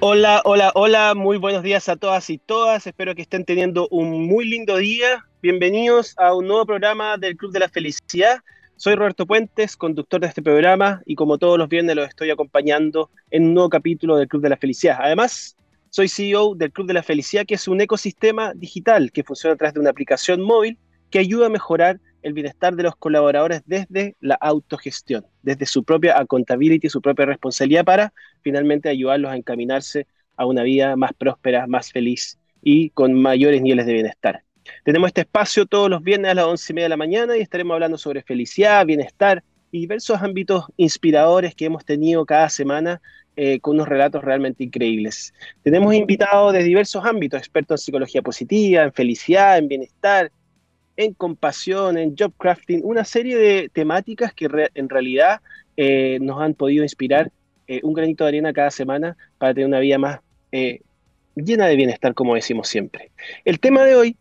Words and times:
Hola, 0.00 0.42
hola, 0.44 0.70
hola, 0.76 1.14
muy 1.16 1.38
buenos 1.38 1.64
días 1.64 1.88
a 1.88 1.96
todas 1.96 2.30
y 2.30 2.38
todas. 2.38 2.86
Espero 2.86 3.16
que 3.16 3.22
estén 3.22 3.44
teniendo 3.44 3.88
un 3.90 4.28
muy 4.28 4.48
lindo 4.48 4.76
día. 4.76 5.26
Bienvenidos 5.42 6.14
a 6.18 6.34
un 6.34 6.46
nuevo 6.46 6.64
programa 6.66 7.16
del 7.16 7.36
Club 7.36 7.50
de 7.50 7.58
la 7.58 7.68
Felicidad. 7.68 8.38
Soy 8.76 8.94
Roberto 8.94 9.26
Puentes, 9.26 9.76
conductor 9.76 10.20
de 10.20 10.28
este 10.28 10.40
programa, 10.40 11.02
y 11.04 11.16
como 11.16 11.36
todos 11.36 11.58
los 11.58 11.68
viernes 11.68 11.96
los 11.96 12.08
estoy 12.08 12.30
acompañando 12.30 13.10
en 13.32 13.46
un 13.46 13.54
nuevo 13.54 13.70
capítulo 13.70 14.16
del 14.16 14.28
Club 14.28 14.40
de 14.40 14.50
la 14.50 14.56
Felicidad. 14.56 14.98
Además, 15.00 15.56
soy 15.90 16.06
CEO 16.08 16.54
del 16.54 16.70
Club 16.70 16.86
de 16.86 16.94
la 16.94 17.02
Felicidad, 17.02 17.44
que 17.44 17.54
es 17.56 17.66
un 17.66 17.80
ecosistema 17.80 18.52
digital 18.54 19.10
que 19.10 19.24
funciona 19.24 19.54
a 19.54 19.56
través 19.56 19.74
de 19.74 19.80
una 19.80 19.90
aplicación 19.90 20.40
móvil 20.42 20.78
que 21.10 21.18
ayuda 21.18 21.46
a 21.46 21.50
mejorar 21.50 21.98
el 22.22 22.32
bienestar 22.32 22.74
de 22.74 22.82
los 22.82 22.96
colaboradores 22.96 23.62
desde 23.66 24.16
la 24.20 24.34
autogestión, 24.36 25.26
desde 25.42 25.66
su 25.66 25.84
propia 25.84 26.18
accountability, 26.18 26.88
su 26.88 27.00
propia 27.00 27.26
responsabilidad 27.26 27.84
para 27.84 28.12
finalmente 28.42 28.88
ayudarlos 28.88 29.30
a 29.30 29.36
encaminarse 29.36 30.06
a 30.36 30.46
una 30.46 30.62
vida 30.62 30.96
más 30.96 31.12
próspera, 31.14 31.66
más 31.66 31.92
feliz 31.92 32.38
y 32.62 32.90
con 32.90 33.14
mayores 33.14 33.62
niveles 33.62 33.86
de 33.86 33.92
bienestar. 33.92 34.42
Tenemos 34.84 35.08
este 35.08 35.22
espacio 35.22 35.66
todos 35.66 35.88
los 35.88 36.02
viernes 36.02 36.30
a 36.30 36.34
las 36.34 36.44
once 36.44 36.72
y 36.72 36.74
media 36.74 36.84
de 36.86 36.90
la 36.90 36.96
mañana 36.96 37.36
y 37.36 37.40
estaremos 37.40 37.74
hablando 37.74 37.98
sobre 37.98 38.22
felicidad, 38.22 38.84
bienestar 38.84 39.42
y 39.70 39.80
diversos 39.80 40.20
ámbitos 40.22 40.64
inspiradores 40.76 41.54
que 41.54 41.66
hemos 41.66 41.84
tenido 41.84 42.24
cada 42.24 42.48
semana 42.48 43.00
eh, 43.36 43.60
con 43.60 43.76
unos 43.76 43.88
relatos 43.88 44.24
realmente 44.24 44.64
increíbles. 44.64 45.32
Tenemos 45.62 45.94
invitados 45.94 46.52
de 46.52 46.62
diversos 46.62 47.04
ámbitos, 47.04 47.38
expertos 47.38 47.80
en 47.80 47.84
psicología 47.84 48.22
positiva, 48.22 48.82
en 48.82 48.92
felicidad, 48.92 49.58
en 49.58 49.68
bienestar, 49.68 50.32
en 50.98 51.14
compasión, 51.14 51.96
en 51.96 52.16
job 52.18 52.32
crafting, 52.36 52.80
una 52.82 53.04
serie 53.04 53.38
de 53.38 53.70
temáticas 53.72 54.34
que 54.34 54.48
en 54.74 54.88
realidad 54.88 55.40
eh, 55.76 56.18
nos 56.20 56.42
han 56.42 56.54
podido 56.54 56.82
inspirar 56.82 57.30
eh, 57.68 57.80
un 57.84 57.94
granito 57.94 58.24
de 58.24 58.28
arena 58.28 58.52
cada 58.52 58.72
semana 58.72 59.16
para 59.38 59.54
tener 59.54 59.68
una 59.68 59.78
vida 59.78 59.96
más 59.96 60.18
eh, 60.50 60.80
llena 61.36 61.66
de 61.66 61.76
bienestar, 61.76 62.14
como 62.14 62.34
decimos 62.34 62.66
siempre. 62.66 63.12
El 63.44 63.60
tema 63.60 63.84
de 63.84 63.94
hoy 63.94 64.16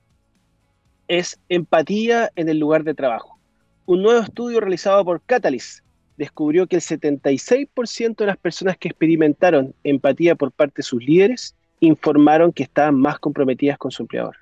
es 1.07 1.39
empatía 1.49 2.31
en 2.35 2.47
el 2.47 2.59
lugar 2.59 2.83
de 2.83 2.93
trabajo. 2.93 3.39
Un 3.87 4.03
nuevo 4.03 4.21
estudio 4.21 4.59
realizado 4.59 5.03
por 5.03 5.23
Catalyst 5.23 5.83
descubrió 6.15 6.67
que 6.67 6.75
el 6.75 6.83
76% 6.83 8.17
de 8.17 8.25
las 8.27 8.37
personas 8.37 8.77
que 8.77 8.89
experimentaron 8.89 9.73
empatía 9.83 10.35
por 10.35 10.51
parte 10.51 10.75
de 10.77 10.83
sus 10.83 11.03
líderes 11.03 11.55
informaron 11.79 12.53
que 12.53 12.63
estaban 12.63 12.93
más 12.93 13.17
comprometidas 13.17 13.79
con 13.79 13.89
su 13.89 14.03
empleador. 14.03 14.35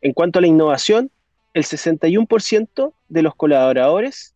En 0.00 0.12
cuanto 0.12 0.40
a 0.40 0.42
la 0.42 0.48
innovación, 0.48 1.12
el 1.58 1.64
61% 1.64 2.92
de 3.08 3.22
los 3.22 3.34
colaboradores 3.34 4.34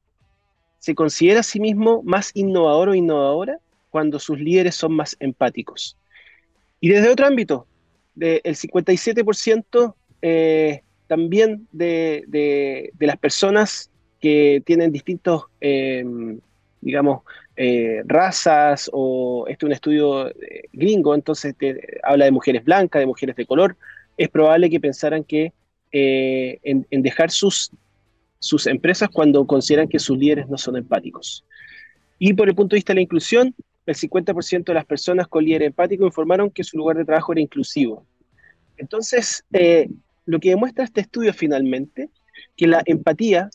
se 0.78 0.94
considera 0.94 1.40
a 1.40 1.44
sí 1.44 1.60
mismo 1.60 2.02
más 2.02 2.32
innovador 2.34 2.88
o 2.88 2.94
innovadora 2.94 3.58
cuando 3.90 4.18
sus 4.18 4.40
líderes 4.40 4.74
son 4.74 4.94
más 4.94 5.16
empáticos. 5.20 5.96
Y 6.80 6.88
desde 6.88 7.10
otro 7.10 7.26
ámbito, 7.26 7.66
el 8.18 8.56
57% 8.56 9.94
eh, 10.20 10.82
también 11.06 11.68
de, 11.70 12.92
las 12.98 13.16
personas 13.18 13.90
que 14.20 14.60
tienen 14.66 14.90
distintos, 14.90 15.44
em, 15.60 16.40
digamos, 16.80 17.22
eh, 17.56 18.02
razas, 18.04 18.90
o 18.92 19.44
este 19.46 19.66
es 19.66 19.68
un 19.68 19.72
estudio 19.72 20.28
eh, 20.28 20.64
gringo, 20.72 21.14
entonces 21.14 21.54
habla 22.02 22.24
de 22.24 22.32
mujeres 22.32 22.64
blancas, 22.64 22.98
de 22.98 23.06
mujeres 23.06 23.36
de 23.36 23.46
color, 23.46 23.76
es 24.16 24.28
probable 24.28 24.70
que 24.70 24.80
pensaran 24.80 25.22
que 25.22 25.52
eh, 25.92 26.58
en, 26.62 27.02
dejar 27.02 27.30
sus, 27.30 27.70
sus 28.38 28.66
empresas 28.66 29.10
cuando 29.10 29.46
consideran 29.46 29.88
que 29.88 29.98
sus 29.98 30.16
líderes 30.16 30.48
no 30.48 30.56
son 30.56 30.76
empáticos. 30.76 31.44
Y 32.18 32.32
por 32.34 32.48
el 32.48 32.54
punto 32.54 32.74
de 32.74 32.78
vista 32.78 32.92
de 32.92 32.96
la 32.96 33.02
inclusión, 33.02 33.54
el 33.84 33.94
50% 33.94 34.64
de 34.64 34.74
las 34.74 34.84
personas 34.84 35.28
con 35.28 35.44
líder 35.44 35.64
empático 35.64 36.06
informaron 36.06 36.50
que 36.50 36.64
su 36.64 36.76
lugar 36.76 36.96
de 36.96 37.04
trabajo 37.04 37.32
era 37.32 37.40
inclusivo. 37.40 38.06
Entonces, 38.76 39.44
eh, 39.52 39.88
lo 40.24 40.40
que 40.40 40.50
demuestra 40.50 40.84
este 40.84 41.02
estudio 41.02 41.34
finalmente, 41.34 42.08
que 42.56 42.66
la 42.66 42.82
empatía 42.86 43.50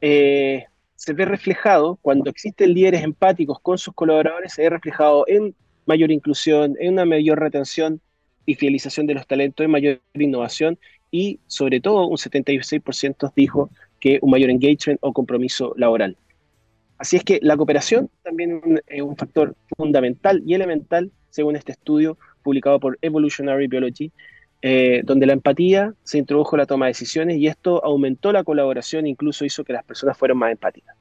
eh, 0.00 0.64
se 0.94 1.12
ve 1.12 1.24
reflejado 1.24 1.98
cuando 2.02 2.30
existen 2.30 2.74
líderes 2.74 3.02
empáticos 3.02 3.58
con 3.60 3.78
sus 3.78 3.94
colaboradores, 3.94 4.52
se 4.52 4.62
ve 4.62 4.70
reflejado 4.70 5.24
en 5.26 5.54
mayor 5.86 6.10
inclusión, 6.10 6.76
en 6.78 6.92
una 6.92 7.04
mayor 7.04 7.40
retención 7.40 8.00
y 8.46 8.54
fidelización 8.54 9.06
de 9.06 9.14
los 9.14 9.26
talentos, 9.26 9.64
en 9.64 9.70
mayor 9.70 10.00
innovación 10.14 10.78
y 11.10 11.40
sobre 11.46 11.80
todo 11.80 12.06
un 12.06 12.16
76% 12.16 13.32
dijo 13.34 13.70
que 13.98 14.18
un 14.22 14.30
mayor 14.30 14.50
engagement 14.50 14.98
o 15.02 15.12
compromiso 15.12 15.74
laboral. 15.76 16.16
Así 16.98 17.16
es 17.16 17.24
que 17.24 17.38
la 17.42 17.56
cooperación 17.56 18.10
también 18.22 18.82
es 18.86 19.02
un, 19.02 19.16
factor 19.16 19.54
fundamental 19.76 20.42
y 20.44 20.54
elemental 20.54 21.10
según 21.30 21.56
este 21.56 21.72
estudio 21.72 22.18
publicado 22.42 22.78
por 22.78 22.98
Evolutionary 23.00 23.68
Biology, 23.68 24.12
eh, 24.62 25.00
donde 25.04 25.26
la 25.26 25.32
empatía 25.32 25.94
se 26.02 26.18
introdujo 26.18 26.56
en 26.56 26.58
la 26.58 26.66
toma 26.66 26.86
de 26.86 26.90
decisiones 26.90 27.38
y 27.38 27.46
esto 27.46 27.82
aumentó 27.84 28.32
la 28.32 28.44
colaboración, 28.44 29.06
incluso 29.06 29.44
hizo 29.44 29.64
que 29.64 29.72
las 29.72 29.84
personas 29.84 30.18
fueran 30.18 30.36
más 30.36 30.52
empáticas. 30.52 30.94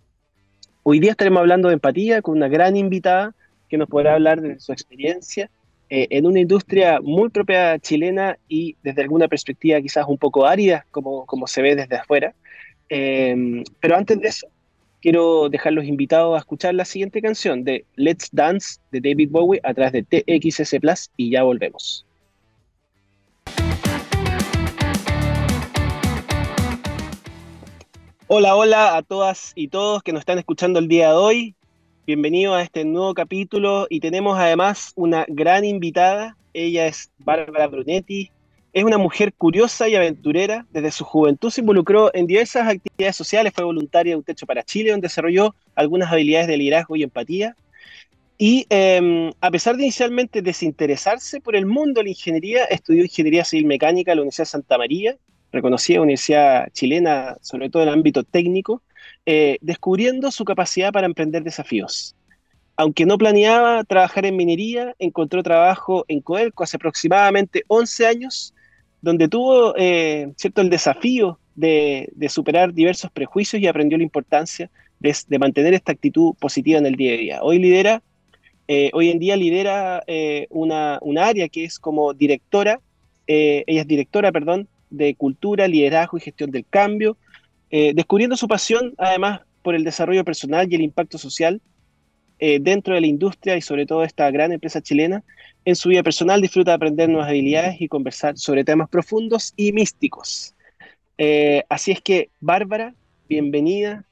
Hoy 0.84 1.00
día 1.00 1.12
estaremos 1.12 1.42
hablando 1.42 1.68
de 1.68 1.74
empatía 1.74 2.22
con 2.22 2.38
una 2.38 2.48
gran 2.48 2.78
invitada 2.78 3.36
que 3.68 3.78
nos 3.78 3.90
podrá 3.90 4.14
hablar 4.14 4.42
de 4.42 4.60
su 4.60 4.72
experiencia 4.72 5.52
eh, 5.90 6.08
en 6.12 6.28
una 6.28 6.40
industria 6.40 7.00
muy 7.02 7.30
propia 7.30 7.80
chilena 7.80 8.38
y 8.48 8.76
desde 8.84 9.02
alguna 9.02 9.28
perspectiva 9.28 9.82
quizás 9.82 10.06
un 10.08 10.20
poco 10.20 10.46
árida, 10.46 10.86
como, 10.92 11.26
como 11.26 11.48
se 11.48 11.64
ve 11.64 11.76
desde 11.76 11.96
afuera. 11.96 12.36
Em, 12.90 13.64
pero 13.80 13.96
antes 13.96 14.22
de 14.22 14.28
eso, 14.28 14.48
quiero 15.02 15.50
dejar 15.50 15.74
los 15.74 15.86
invitados 15.86 16.36
a 16.36 16.40
escuchar 16.40 16.76
la 16.76 16.86
siguiente 16.86 17.22
canción 17.22 17.64
de 17.64 17.86
Let's 17.96 18.30
Dance 18.32 18.80
de 18.92 19.02
David 19.02 19.30
Bowie 19.32 19.62
a 19.64 19.74
través 19.74 19.94
de 19.94 20.04
TXS 20.04 20.76
Plus 20.80 21.10
y 21.18 21.32
ya 21.32 21.42
volvemos. 21.42 22.06
Hola, 28.28 28.56
hola 28.56 28.96
a 28.96 29.02
todas 29.02 29.54
y 29.56 29.70
todos 29.70 30.04
que 30.04 30.14
nos 30.14 30.20
están 30.20 30.38
escuchando 30.38 30.78
el 30.78 30.88
día 30.88 31.10
de 31.10 31.16
hoy. 31.16 31.56
Bienvenido 32.10 32.56
a 32.56 32.64
este 32.64 32.86
nuevo 32.86 33.14
capítulo 33.14 33.86
y 33.88 34.00
tenemos 34.00 34.36
además 34.40 34.94
una 34.96 35.28
gran 35.28 35.64
invitada. 35.64 36.36
Ella 36.56 36.88
es 36.88 37.12
Bárbara 37.20 37.68
Brunetti. 37.68 38.32
Es 38.74 38.84
una 38.84 38.98
mujer 38.98 39.32
curiosa 39.32 39.88
y 39.88 39.94
aventurera. 39.94 40.66
Desde 40.72 40.90
su 40.90 41.06
juventud 41.06 41.52
se 41.52 41.62
involucró 41.62 42.10
en 42.16 42.26
diversas 42.26 42.68
actividades 42.68 43.16
sociales. 43.16 43.54
Fue 43.54 43.64
voluntaria 43.64 44.14
de 44.14 44.18
Un 44.18 44.24
Techo 44.24 44.48
para 44.48 44.64
Chile, 44.64 44.90
donde 44.90 45.06
desarrolló 45.06 45.54
algunas 45.76 46.12
habilidades 46.12 46.48
de 46.48 46.58
liderazgo 46.58 46.96
y 46.96 47.04
empatía. 47.04 47.56
Y 48.40 48.66
em, 48.72 49.32
a 49.40 49.52
pesar 49.52 49.78
de 49.78 49.84
inicialmente 49.84 50.42
desinteresarse 50.42 51.40
por 51.40 51.56
el 51.56 51.68
mundo 51.68 52.00
de 52.00 52.06
la 52.06 52.10
ingeniería, 52.10 52.66
estudió 52.66 53.04
ingeniería 53.04 53.46
civil 53.46 53.68
mecánica 53.68 54.14
en 54.14 54.16
la 54.18 54.22
Universidad 54.24 54.46
de 54.46 54.50
Santa 54.50 54.80
María, 54.80 55.16
reconocida 55.52 56.02
universidad 56.02 56.70
chilena, 56.74 57.38
sobre 57.42 57.70
todo 57.70 57.84
en 57.84 57.90
el 57.90 57.94
ámbito 57.94 58.24
técnico, 58.24 58.82
eh, 59.32 59.60
descubriendo 59.62 60.32
su 60.32 60.44
capacidad 60.44 60.92
para 60.92 61.06
emprender 61.06 61.44
desafíos. 61.44 62.16
Aunque 62.76 63.06
no 63.06 63.16
planeaba 63.16 63.84
trabajar 63.84 64.26
en 64.26 64.36
minería, 64.36 64.96
encontró 64.98 65.44
trabajo 65.44 66.04
en 66.08 66.20
Coelco 66.20 66.64
hace 66.64 66.78
aproximadamente 66.78 67.64
11 67.68 68.08
años, 68.08 68.56
donde 69.04 69.28
tuvo 69.28 69.76
eh, 69.78 70.34
cierto 70.36 70.62
el 70.62 70.72
desafío 70.72 71.38
de, 71.54 72.12
superar 72.28 72.74
diversos 72.74 73.12
prejuicios 73.12 73.62
y 73.62 73.68
aprendió 73.68 74.00
la 74.00 74.04
importancia 74.04 74.72
de, 75.00 75.14
mantener 75.38 75.76
esta 75.76 75.92
actitud 75.92 76.34
positiva 76.40 76.80
en 76.80 76.88
el 76.88 76.96
día 76.96 77.14
a 77.14 77.18
día. 77.18 77.40
Hoy 77.44 77.60
lidera, 77.60 78.02
eh, 78.68 78.90
hoy 78.94 79.12
en 79.12 79.20
día 79.20 79.36
lidera 79.36 80.04
una, 80.50 80.98
una, 81.04 81.28
área 81.28 81.50
que 81.50 81.66
es 81.66 81.78
como 81.78 82.16
directora, 82.16 82.80
ella 83.28 83.82
es 83.82 83.88
directora, 83.88 84.32
perdón, 84.32 84.68
de 84.90 85.14
cultura, 85.14 85.68
liderazgo 85.68 86.18
y 86.18 86.22
gestión 86.22 86.50
del 86.50 86.66
cambio, 86.68 87.16
eh, 87.72 87.94
descubriendo 87.94 88.36
su 88.36 88.48
pasión 88.48 88.94
además 88.98 89.42
por 89.62 89.76
el 89.76 89.84
desarrollo 89.84 90.24
personal 90.24 90.72
y 90.72 90.76
el 90.76 90.82
impacto 90.82 91.18
social 91.18 91.62
eh, 92.40 92.60
dentro 92.60 92.96
de 92.96 93.02
la 93.02 93.08
industria 93.08 93.58
y 93.58 93.62
sobre 93.62 93.86
todo 93.86 94.04
esta 94.04 94.30
gran 94.32 94.52
empresa 94.52 94.82
chilena. 94.82 95.24
En 95.66 95.76
su 95.76 95.90
vida 95.90 96.02
personal 96.02 96.42
disfruta 96.42 96.72
de 96.72 96.76
aprender 96.76 97.10
nuevas 97.10 97.30
habilidades 97.30 97.80
y 97.80 97.88
conversar 97.88 98.38
sobre 98.38 98.64
temas 98.64 98.90
profundos 98.90 99.54
y 99.56 99.72
místicos. 99.72 100.56
Eh, 101.18 101.64
así 101.70 101.92
es 101.92 102.02
que, 102.02 102.30
Bárbara, 102.40 102.96
bienvenida 103.28 104.06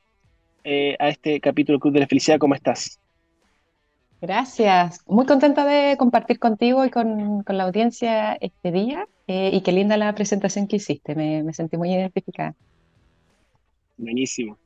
a 1.00 1.08
este 1.08 1.40
capítulo 1.40 1.80
Club 1.80 1.94
de 1.94 2.02
la 2.02 2.08
Felicidad. 2.08 2.40
¿Cómo 2.40 2.54
estás? 2.54 3.00
Gracias. 4.20 5.00
Muy 5.08 5.26
contenta 5.26 5.64
de 5.66 5.96
compartir 5.96 6.40
contigo 6.40 6.84
y 6.84 6.90
con, 6.90 7.42
con 7.44 7.58
la 7.58 7.64
audiencia 7.64 8.34
este 8.34 8.74
día. 8.74 9.08
y 9.28 9.62
qué 9.62 9.72
linda 9.72 9.96
la 9.96 10.14
presentación 10.14 10.68
que 10.68 10.76
hiciste. 10.76 11.16
Me, 11.16 11.42
me 11.42 11.54
sentí 11.54 11.78
muy 11.78 11.94
identificada. 11.94 12.54
Buenísimo. 13.98 14.58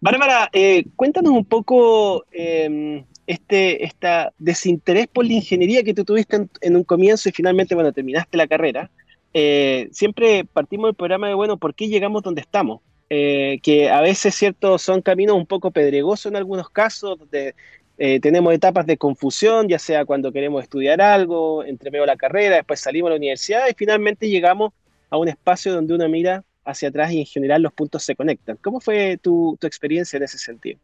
Bárbara, 0.00 0.50
eh, 0.52 0.84
cuéntanos 0.96 1.32
un 1.32 1.44
poco 1.44 2.24
eh, 2.32 3.04
este 3.26 3.84
esta 3.84 4.32
desinterés 4.38 5.06
por 5.06 5.24
la 5.24 5.34
ingeniería 5.34 5.82
que 5.82 5.94
tú 5.94 6.04
tuviste 6.04 6.48
en, 6.60 6.76
un 6.76 6.84
comienzo 6.84 7.28
y 7.28 7.32
finalmente, 7.32 7.74
bueno, 7.74 7.92
terminaste 7.92 8.36
la 8.36 8.46
carrera. 8.46 8.90
Eh, 9.34 9.88
siempre 9.92 10.44
partimos 10.44 10.88
del 10.88 10.94
programa 10.94 11.28
de, 11.28 11.34
bueno, 11.34 11.56
¿por 11.56 11.74
qué 11.74 11.88
llegamos 11.88 12.22
donde 12.22 12.40
estamos? 12.40 12.80
Eh, 13.08 13.60
que 13.62 13.90
a 13.90 14.00
veces, 14.00 14.34
cierto, 14.34 14.78
son 14.78 15.02
caminos 15.02 15.36
un 15.36 15.46
poco 15.46 15.70
pedregosos 15.70 16.26
en 16.26 16.36
algunos 16.36 16.70
casos, 16.70 17.18
donde 17.18 17.54
eh, 17.98 18.20
tenemos 18.20 18.52
etapas 18.54 18.86
de 18.86 18.96
confusión, 18.96 19.68
ya 19.68 19.78
sea 19.78 20.04
cuando 20.04 20.32
queremos 20.32 20.62
estudiar 20.62 21.00
algo, 21.00 21.64
entre 21.64 21.90
medio 21.90 22.06
la 22.06 22.16
carrera, 22.16 22.56
después 22.56 22.80
salimos 22.80 23.08
a 23.08 23.10
la 23.10 23.16
universidad 23.16 23.68
y 23.70 23.74
finalmente 23.74 24.28
llegamos 24.28 24.72
a 25.10 25.18
un 25.18 25.28
espacio 25.28 25.74
donde 25.74 25.94
uno 25.94 26.08
mira 26.08 26.42
hacia 26.64 26.88
atrás 26.88 27.12
y 27.12 27.20
en 27.20 27.26
general 27.26 27.62
los 27.62 27.72
puntos 27.72 28.02
se 28.02 28.16
conectan. 28.16 28.56
¿Cómo 28.62 28.80
fue 28.80 29.18
tu, 29.18 29.58
experiencia 29.62 30.16
en 30.16 30.22
ese 30.22 30.38
sentido? 30.38 30.78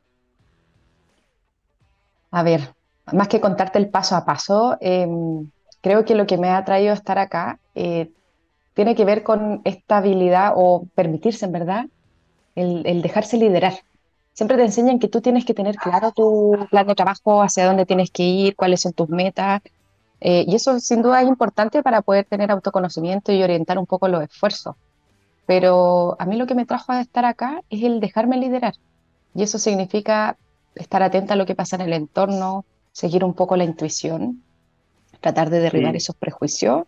A 2.30 2.42
ver, 2.42 2.74
más 3.12 3.28
que 3.28 3.40
contarte 3.40 3.78
el 3.78 3.88
paso 3.88 4.16
a 4.16 4.24
paso, 4.24 4.76
em, 4.80 5.50
creo 5.80 6.04
que 6.04 6.14
lo 6.14 6.26
que 6.26 6.36
me 6.36 6.50
ha 6.50 6.64
traído 6.64 6.90
a 6.90 6.94
estar 6.94 7.18
acá 7.18 7.58
eh, 7.74 8.10
tiene 8.74 8.94
que 8.94 9.04
ver 9.04 9.22
con 9.22 9.60
esta 9.64 9.98
habilidad 9.98 10.52
o 10.54 10.86
permitirse, 10.94 11.46
en 11.46 11.52
verdad, 11.52 11.86
el, 12.54 13.02
dejarse 13.02 13.36
liderar. 13.36 13.74
Siempre 14.34 14.56
te 14.56 14.64
enseñan 14.64 14.98
que 14.98 15.08
tú 15.08 15.20
tienes 15.20 15.44
que 15.44 15.54
tener 15.54 15.76
claro 15.76 16.12
tu 16.12 16.56
plan 16.70 16.86
de 16.86 16.94
trabajo, 16.94 17.42
hacia 17.42 17.66
dónde 17.66 17.86
tienes 17.86 18.10
que 18.10 18.22
ir, 18.22 18.56
cuáles 18.56 18.80
son 18.80 18.92
tus 18.92 19.08
metas. 19.08 19.62
Eh, 20.20 20.44
y 20.46 20.54
eso 20.54 20.78
sin 20.80 21.02
duda 21.02 21.22
es 21.22 21.28
importante 21.28 21.82
para 21.82 22.02
poder 22.02 22.24
tener 22.24 22.50
autoconocimiento 22.50 23.32
y 23.32 23.42
orientar 23.42 23.78
un 23.78 23.86
poco 23.86 24.08
los 24.08 24.22
esfuerzos. 24.22 24.76
Pero 25.48 26.14
a 26.20 26.26
mí 26.26 26.36
lo 26.36 26.46
que 26.46 26.54
me 26.54 26.64
trajo 26.64 26.92
a 26.92 27.00
estar 27.00 27.24
acá 27.24 27.62
es 27.70 27.82
el 27.82 27.98
dejarme 27.98 28.36
liderar. 28.36 28.74
Y 29.34 29.42
eso 29.42 29.58
significa 29.58 30.36
estar 30.76 31.02
atenta 31.02 31.34
a 31.34 31.36
lo 31.36 31.46
que 31.46 31.56
pasa 31.56 31.74
en 31.74 31.82
el 31.82 31.92
entorno, 31.92 32.64
seguir 32.92 33.24
un 33.24 33.34
poco 33.34 33.56
la 33.56 33.64
intuición, 33.64 34.44
tratar 35.20 35.50
de 35.50 35.58
derribar 35.58 35.96
esos 35.96 36.14
prejuicios 36.14 36.84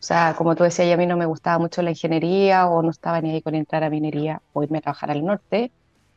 o 0.00 0.02
sea, 0.02 0.34
como 0.36 0.56
tú 0.56 0.64
decías, 0.64 0.94
a 0.94 0.96
mí 0.96 1.06
no 1.06 1.18
me 1.18 1.26
gustaba 1.26 1.58
mucho 1.58 1.82
la 1.82 1.90
ingeniería 1.90 2.66
o 2.68 2.82
no 2.82 2.88
estaba 2.90 3.20
ni 3.20 3.32
ahí 3.32 3.42
con 3.42 3.54
entrar 3.54 3.84
a 3.84 3.90
minería 3.90 4.40
o 4.54 4.62
irme 4.62 4.78
a 4.78 4.80
trabajar 4.80 5.10
al 5.10 5.22
norte. 5.22 5.72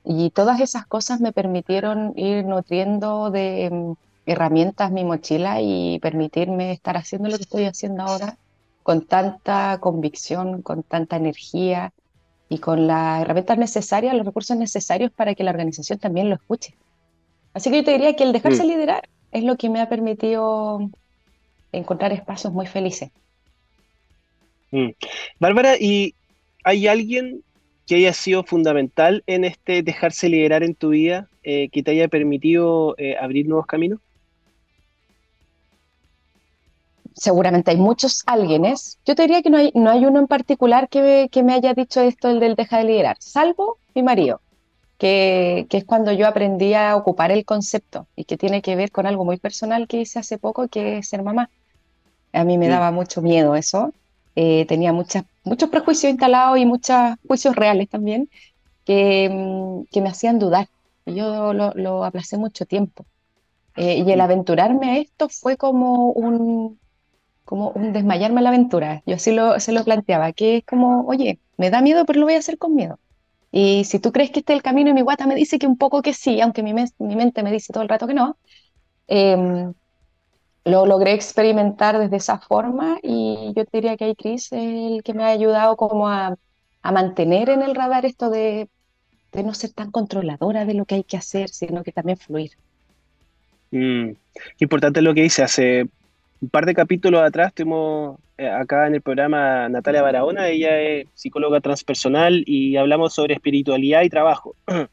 Y 0.06 0.30
todas 0.30 0.62
esas 0.62 0.88
cosas 0.88 1.20
me 1.20 1.34
permitieron 1.34 2.14
ir 2.16 2.46
nutriendo 2.46 3.30
de 3.30 3.70
mm, 3.72 3.94
herramientas 4.26 4.90
mi 4.92 5.04
mochila 5.04 5.62
y 5.62 6.00
permitirme 6.00 6.72
estar 6.72 6.96
haciendo 6.96 7.28
lo 7.28 7.36
que 7.36 7.44
estoy 7.44 7.66
haciendo 7.66 8.04
ahora 8.04 8.38
con 8.84 9.06
tanta 9.06 9.80
convicción, 9.80 10.62
con 10.62 10.84
tanta 10.84 11.16
energía 11.16 11.94
y 12.50 12.60
con 12.60 12.86
las 12.86 13.22
herramientas 13.22 13.58
necesarias, 13.58 14.14
los 14.16 14.26
recursos 14.26 14.58
necesarios 14.58 15.12
para 15.12 15.34
que 15.34 15.44
la 15.44 15.52
organización 15.52 16.00
también 16.00 16.30
lo 16.30 16.36
escuche. 16.36 16.76
Así 17.54 17.70
que 17.70 17.78
yo 17.78 17.84
te 17.84 17.92
diría 17.92 18.16
que 18.16 18.24
el 18.24 18.34
dejarse 18.34 18.66
liderar 18.66 19.08
es 19.32 19.44
lo 19.44 19.58
que 19.58 19.70
me 19.70 19.80
ha 19.80 19.90
permitido 19.90 20.90
encontrar 21.72 22.12
espacios 22.12 22.54
muy 22.54 22.68
felices. 22.68 23.12
Mm. 24.72 24.90
Bárbara, 25.40 25.78
¿y 25.80 26.16
hay 26.64 26.88
alguien 26.88 27.44
que 27.88 27.96
haya 27.96 28.14
sido 28.14 28.44
fundamental 28.44 29.24
en 29.28 29.44
este 29.44 29.84
dejarse 29.84 30.30
liderar 30.30 30.64
en 30.64 30.76
tu 30.76 30.90
vida, 30.90 31.28
eh, 31.44 31.70
que 31.70 31.84
te 31.84 31.92
haya 31.92 32.08
permitido 32.08 32.96
eh, 32.98 33.16
abrir 33.20 33.48
nuevos 33.48 33.66
caminos? 33.66 34.00
Seguramente 37.16 37.72
hay 37.72 37.78
muchos 37.78 38.24
alguienes. 38.26 39.00
Yo 39.06 39.16
te 39.16 39.24
diría 39.24 39.42
que 39.42 39.50
no 39.50 39.58
hay, 39.58 39.72
no 39.76 39.90
hay 39.90 40.06
uno 40.06 40.20
en 40.20 40.28
particular 40.28 40.90
que 40.90 41.30
me, 41.44 41.54
haya 41.54 41.74
dicho 41.74 42.02
esto, 42.02 42.30
el 42.30 42.40
del 42.40 42.56
dejar 42.56 42.82
de 42.82 42.92
liderar, 42.92 43.18
salvo 43.20 43.78
mi 43.96 44.04
marido, 44.04 44.42
que, 44.98 45.68
que, 45.70 45.78
es 45.78 45.86
cuando 45.86 46.12
yo 46.12 46.28
aprendí 46.28 46.74
a 46.74 46.96
ocupar 46.96 47.32
el 47.32 47.46
concepto 47.46 48.08
y 48.16 48.26
que 48.26 48.38
tiene 48.38 48.62
que 48.62 48.76
ver 48.76 48.92
con 48.92 49.06
algo 49.06 49.26
muy 49.26 49.38
personal 49.38 49.88
que 49.88 49.98
hice 50.02 50.20
hace 50.20 50.38
poco, 50.38 50.68
que 50.68 51.00
es 51.00 51.10
ser 51.10 51.24
mamá. 51.24 51.50
A 52.32 52.44
mí 52.44 52.58
me 52.58 52.68
daba 52.68 52.92
mucho 52.92 53.22
miedo 53.22 53.56
eso 53.56 53.94
eh, 54.36 54.66
tenía 54.66 54.94
muchas, 54.94 55.26
muchos 55.44 55.70
prejuicios 55.70 56.10
instalados 56.12 56.58
y 56.58 56.66
muchos 56.66 56.98
juicios 57.28 57.56
reales 57.56 57.90
también 57.90 58.30
que, 58.86 59.30
mm, 59.30 59.86
que 59.92 60.02
me 60.02 60.10
hacían 60.10 60.40
dudar. 60.40 60.68
Yo 61.06 61.54
lo, 61.54 61.72
lo 61.76 62.04
aplacé 62.04 62.38
mucho 62.38 62.66
tiempo. 62.66 63.06
Eh, 63.76 64.04
y 64.06 64.12
el 64.12 64.22
aventurarme 64.22 64.92
a 64.92 64.98
esto 64.98 65.30
fue 65.30 65.58
como 65.58 66.12
un, 66.12 66.80
como 67.46 67.70
un 67.72 67.94
desmayarme 67.94 68.40
a 68.40 68.44
la 68.44 68.50
aventura. 68.50 69.04
Yo 69.06 69.16
así 69.16 69.32
lo, 69.34 69.60
se 69.60 69.72
lo 69.72 69.84
planteaba, 69.84 70.34
que 70.34 70.58
es 70.58 70.66
como, 70.66 71.06
oye, 71.08 71.40
me 71.58 71.70
da 71.70 71.82
miedo, 71.82 72.06
pero 72.06 72.20
lo 72.20 72.26
voy 72.26 72.36
a 72.36 72.40
hacer 72.40 72.58
con 72.58 72.76
miedo. 72.76 73.00
Y 73.52 73.84
si 73.86 74.00
tú 74.00 74.12
crees 74.12 74.32
que 74.32 74.40
este 74.40 74.54
es 74.54 74.58
el 74.58 74.64
camino 74.64 74.90
y 74.90 74.94
mi 74.94 75.02
guata 75.02 75.28
me 75.28 75.36
dice 75.36 75.60
que 75.60 75.68
un 75.68 75.78
poco 75.78 76.02
que 76.02 76.14
sí, 76.14 76.42
aunque 76.42 76.64
mi, 76.64 76.74
mi 76.74 77.16
mente 77.16 77.44
me 77.44 77.52
dice 77.52 77.74
todo 77.74 77.84
el 77.84 77.90
rato 77.90 78.08
que 78.08 78.14
no, 78.16 78.38
eh, 79.08 79.72
lo 80.66 80.86
logré 80.86 81.14
experimentar 81.14 82.00
desde 82.00 82.18
esa 82.18 82.40
forma 82.40 82.98
y 83.02 83.54
yo 83.56 83.66
te 83.66 83.78
diría 83.78 83.98
que 83.98 84.06
ahí 84.06 84.16
Chris 84.16 84.52
es 84.54 84.94
el 84.96 85.04
que 85.04 85.14
me 85.14 85.24
ha 85.24 85.28
ayudado 85.28 85.76
como 85.76 86.08
a, 86.08 86.38
mantener 86.84 87.50
en 87.50 87.62
el 87.62 87.76
radar 87.76 88.06
esto 88.06 88.30
de, 88.30 88.68
no 89.34 89.54
ser 89.54 89.72
tan 89.72 89.90
controladora 89.90 90.66
de 90.66 90.74
lo 90.74 90.86
que 90.86 90.96
hay 90.96 91.04
que 91.04 91.18
hacer, 91.18 91.50
sino 91.50 91.82
que 91.82 91.94
también 91.94 92.18
fluir. 92.18 92.52
Mm, 93.72 94.12
importante 94.60 95.02
lo 95.02 95.14
que 95.14 95.24
dice. 95.24 95.44
Hace 95.44 95.88
un 96.44 96.50
par 96.50 96.66
de 96.66 96.74
capítulos 96.74 97.22
atrás 97.22 97.54
tuvimos 97.54 98.20
eh, 98.38 98.50
acá 98.50 98.88
en 98.88 98.96
el 98.96 99.02
programa 99.02 99.70
Natalia 99.70 100.02
Barahona, 100.02 100.50
ella 100.50 100.78
es 100.82 101.08
psicóloga 101.14 101.62
transpersonal 101.62 102.44
y 102.46 102.76
hablamos 102.76 103.14
sobre 103.14 103.34
espiritualidad 103.34 104.02
y 104.04 104.10
trabajo. 104.10 104.56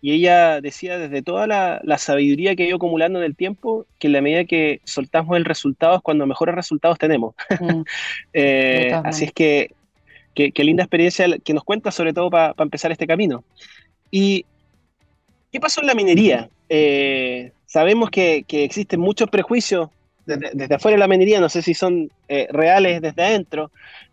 Y 0.00 0.12
ella 0.12 0.60
decía 0.60 0.96
desde 0.96 1.22
toda 1.22 1.48
la, 1.48 1.98
sabiduría 1.98 2.54
que 2.54 2.62
he 2.62 2.68
ido 2.68 2.76
acumulando 2.76 3.18
en 3.18 3.24
el 3.24 3.34
tiempo, 3.34 3.84
que 3.98 4.06
en 4.06 4.12
la 4.12 4.20
medida 4.20 4.44
que 4.44 4.80
soltamos 4.84 5.36
el 5.36 5.44
resultado 5.44 5.96
es 5.96 6.02
cuando 6.02 6.24
mejores 6.24 6.54
resultados 6.54 6.98
tenemos. 6.98 7.34
Mm. 7.60 7.82
Eh, 8.32 8.92
así 9.02 9.24
es 9.24 9.32
que 9.32 9.72
qué 10.32 10.62
linda 10.62 10.84
experiencia 10.84 11.26
que 11.44 11.52
nos 11.52 11.64
cuenta, 11.64 11.90
sobre 11.90 12.12
todo 12.12 12.30
para 12.30 12.54
empezar 12.58 12.92
este 12.92 13.08
camino. 13.08 13.42
¿Y 14.12 14.46
qué 15.50 15.58
pasó 15.58 15.80
en 15.80 15.88
la 15.88 15.96
minería? 15.96 16.48
Eh, 16.68 17.50
sabemos 17.66 18.10
que, 18.10 18.44
existen 18.48 19.00
muchos 19.00 19.28
prejuicios 19.30 19.90
desde, 20.36 20.74
afuera 20.74 20.96
de 20.96 21.00
la 21.00 21.08
minería, 21.08 21.40
no 21.40 21.48
sé 21.48 21.62
si 21.62 21.74
son 21.74 22.10
eh, 22.28 22.46
reales 22.50 23.00
desde 23.00 23.22
adentro, 23.22 23.70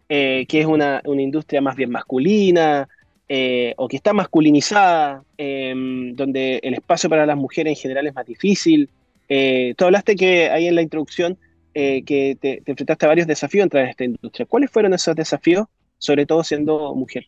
que 0.08 0.46
es 0.48 0.66
una, 0.66 1.02
industria 1.06 1.62
más 1.62 1.76
bien 1.76 1.90
masculina, 1.92 2.88
eh, 3.28 3.74
o 3.78 3.88
que 3.88 3.98
está 3.98 4.14
masculinizada, 4.14 5.24
em, 5.38 6.16
donde 6.16 6.60
el 6.62 6.76
espacio 6.76 7.10
para 7.10 7.26
las 7.26 7.36
mujeres 7.36 7.72
en 7.72 7.82
general 7.82 8.06
es 8.06 8.14
más 8.14 8.26
difícil. 8.26 8.90
Eh, 9.28 9.74
tú 9.76 9.86
hablaste 9.86 10.16
que 10.16 10.50
ahí 10.52 10.68
en 10.68 10.76
la 10.76 10.84
introducción 10.84 11.36
eh, 11.74 12.04
que 12.04 12.38
te, 12.40 12.62
enfrentaste 12.66 13.06
a 13.06 13.10
varios 13.10 13.26
desafíos 13.26 13.68
en 13.72 13.88
esta 13.88 14.04
industria. 14.04 14.46
¿Cuáles 14.46 14.70
fueron 14.70 14.94
esos 14.94 15.16
desafíos, 15.16 15.66
sobre 15.98 16.28
todo 16.28 16.44
siendo 16.44 16.94
mujer? 16.94 17.26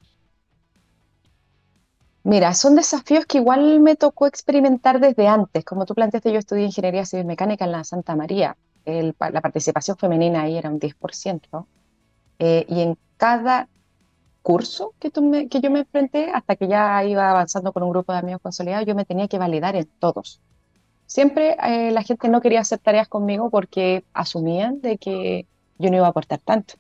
Mira, 2.24 2.54
son 2.54 2.76
desafíos 2.76 3.26
que 3.26 3.40
igual 3.40 3.80
me 3.80 3.96
tocó 3.96 4.28
experimentar 4.28 5.00
desde 5.00 5.28
antes. 5.28 5.66
Como 5.66 5.86
tú 5.86 5.96
planteaste, 5.96 6.32
yo 6.32 6.38
estudié 6.38 6.66
Ingeniería 6.66 7.06
Civil 7.06 7.26
Mecánica 7.26 7.66
en 7.66 7.72
la 7.72 7.84
Santa 7.84 8.16
María. 8.16 8.56
La 8.88 9.42
participación 9.42 9.98
femenina 9.98 10.44
ahí 10.44 10.58
era 10.58 10.70
un 10.70 10.80
10%. 10.80 11.66
y 12.40 12.82
en 12.82 12.98
cada 13.18 13.68
curso 14.48 14.94
que, 15.00 15.12
que 15.50 15.60
yo 15.60 15.70
me 15.70 15.80
enfrenté, 15.80 16.32
hasta 16.32 16.56
que 16.56 16.70
ya 16.70 17.04
iba 17.04 17.30
avanzando 17.30 17.74
con 17.74 17.84
un 17.84 17.90
grupo 17.90 18.14
de 18.14 18.20
amigos 18.20 18.42
consolidados, 18.42 18.88
yo 18.88 18.96
me 18.96 19.04
tenía 19.04 19.28
que 19.28 19.38
validar 19.38 19.76
en 19.76 19.90
todos. 20.00 20.40
Siempre 21.06 21.58
eh, 21.64 21.92
la 21.92 22.02
gente 22.04 22.30
no 22.30 22.40
quería 22.40 22.62
hacer 22.62 22.80
tareas 22.80 23.08
conmigo 23.08 23.50
porque 23.50 24.06
asumían 24.14 24.80
de 24.80 24.98
que 24.98 25.48
yo 25.78 25.90
no 25.90 25.98
iba 25.98 26.06
a 26.06 26.12
aportar 26.12 26.40
tanto. 26.40 26.76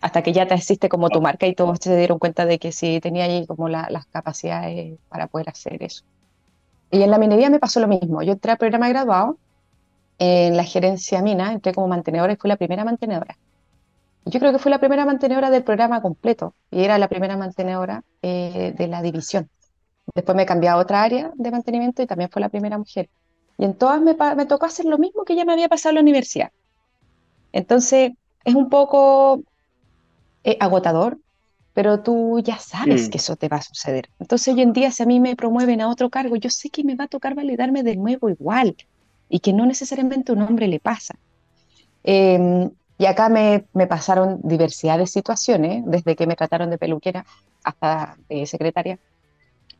Hasta 0.00 0.22
que 0.22 0.32
ya 0.32 0.46
te 0.46 0.54
existe 0.54 0.88
como 0.88 1.08
tu 1.08 1.20
marca 1.20 1.46
y 1.46 1.54
todos 1.54 1.78
se 1.80 1.96
dieron 1.96 2.18
cuenta 2.18 2.46
de 2.46 2.58
que 2.60 2.72
sí 2.72 3.00
tenía 3.00 3.24
ahí 3.24 3.46
como 3.46 3.68
las 3.68 4.06
capacidades 4.06 4.98
para 5.08 5.28
poder 5.28 5.48
hacer 5.48 5.82
eso. 5.82 6.04
Y 6.90 7.02
en 7.02 7.10
la 7.10 7.18
minería 7.18 7.50
me 7.50 7.58
pasó 7.58 7.80
lo 7.80 7.88
mismo. 7.88 8.22
Yo 8.22 8.32
entré 8.34 8.52
al 8.52 8.58
programa 8.58 8.88
graduado 8.88 9.38
en 10.18 10.56
la 10.56 10.64
gerencia 10.64 11.22
mina, 11.22 11.52
entré 11.52 11.74
como 11.74 11.88
mantenedora 11.88 12.32
y 12.32 12.36
fui 12.36 12.48
la 12.48 12.56
primera 12.56 12.84
mantenedora. 12.84 13.36
Yo 14.26 14.40
creo 14.40 14.52
que 14.52 14.58
fue 14.58 14.70
la 14.70 14.78
primera 14.78 15.04
mantenedora 15.04 15.50
del 15.50 15.64
programa 15.64 16.00
completo 16.00 16.54
y 16.70 16.82
era 16.82 16.98
la 16.98 17.08
primera 17.08 17.36
mantenedora 17.36 18.02
eh, 18.22 18.74
de 18.76 18.86
la 18.86 19.02
división. 19.02 19.50
Después 20.14 20.36
me 20.36 20.46
cambié 20.46 20.70
a 20.70 20.76
otra 20.76 21.02
área 21.02 21.30
de 21.34 21.50
mantenimiento 21.50 22.02
y 22.02 22.06
también 22.06 22.30
fue 22.30 22.40
la 22.40 22.48
primera 22.48 22.78
mujer. 22.78 23.08
Y 23.58 23.64
en 23.64 23.74
todas 23.74 24.00
me, 24.00 24.14
tocó 24.46 24.66
hacer 24.66 24.86
lo 24.86 24.98
mismo 24.98 25.24
que 25.24 25.36
ya 25.36 25.44
me 25.44 25.52
había 25.52 25.68
pasado 25.68 25.90
en 25.90 25.96
la 25.96 26.00
universidad. 26.00 26.50
Entonces 27.52 28.12
es 28.44 28.54
un 28.54 28.68
poco 28.68 29.42
eh, 30.42 30.56
agotador, 30.58 31.18
pero 31.72 32.00
tú 32.00 32.40
ya 32.40 32.58
sabes 32.58 33.08
mm. 33.08 33.10
que 33.10 33.18
eso 33.18 33.36
te 33.36 33.48
va 33.48 33.58
a 33.58 33.62
suceder. 33.62 34.08
Entonces 34.18 34.54
hoy 34.54 34.62
en 34.62 34.72
día 34.72 34.90
si 34.90 35.02
a 35.02 35.06
mí 35.06 35.20
me 35.20 35.36
promueven 35.36 35.80
a 35.80 35.88
otro 35.88 36.08
cargo, 36.08 36.36
yo 36.36 36.50
sé 36.50 36.70
que 36.70 36.82
me 36.82 36.96
va 36.96 37.04
a 37.04 37.08
tocar 37.08 37.34
validarme 37.34 37.82
de 37.82 37.96
nuevo 37.96 38.30
igual 38.30 38.76
y 39.34 39.40
que 39.40 39.52
no 39.52 39.66
necesariamente 39.66 40.30
un 40.30 40.42
hombre 40.42 40.68
le 40.68 40.78
pasa. 40.78 41.16
Eh, 42.04 42.70
y 42.98 43.06
acá 43.06 43.28
me, 43.28 43.64
me, 43.72 43.88
pasaron 43.88 44.38
diversidad 44.44 44.96
de 44.96 45.08
situaciones, 45.08 45.82
desde 45.86 46.14
que 46.14 46.28
me 46.28 46.36
trataron 46.36 46.70
de 46.70 46.78
peluquera 46.78 47.26
hasta 47.64 48.16
de 48.28 48.46
secretaria, 48.46 49.00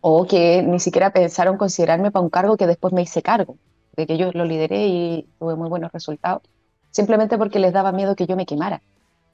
o 0.01 0.27
que 0.27 0.61
ni 0.65 0.81
siquiera 0.81 1.13
pensaron 1.13 1.57
considerarme 1.57 2.11
para 2.11 2.25
un 2.25 2.31
cargo 2.31 2.57
que 2.57 2.67
después 2.67 2.93
me 2.93 3.03
hice 3.03 3.23
cargo, 3.23 3.57
de 3.95 4.09
que 4.09 4.19
yo 4.19 4.33
lo 4.33 4.45
lideré 4.45 4.89
y 4.89 5.29
tuve 5.39 5.55
muy 5.55 5.69
buenos 5.69 5.93
resultados, 5.93 6.43
simplemente 6.91 7.39
porque 7.39 7.61
les 7.61 7.73
daba 7.73 7.93
miedo 7.93 8.17
que 8.17 8.27
yo 8.27 8.35
me 8.35 8.47
quemara. 8.47 8.83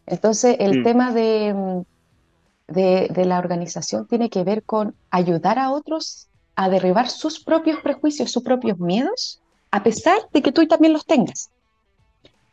Entonces, 0.05 0.57
el 0.59 0.81
mm. 0.81 0.85
tema 0.85 1.15
de, 1.15 1.83
de, 2.69 3.09
de 3.09 3.25
la 3.25 3.39
organización 3.39 4.07
tiene 4.07 4.29
que 4.29 4.45
ver 4.45 4.65
con 4.65 4.95
ayudar 5.11 5.59
a 5.59 5.71
otros 5.71 6.29
a 6.57 6.69
derribar 6.69 7.09
sus 7.09 7.43
propios 7.43 7.81
prejuicios, 7.81 8.31
sus 8.31 8.43
propios 8.43 8.79
miedos 8.79 9.40
a 9.71 9.83
pesar 9.83 10.19
de 10.33 10.43
que 10.43 10.53
tú 10.53 10.67
también 10.67 10.93
los 10.93 11.07
tengas. 11.07 11.51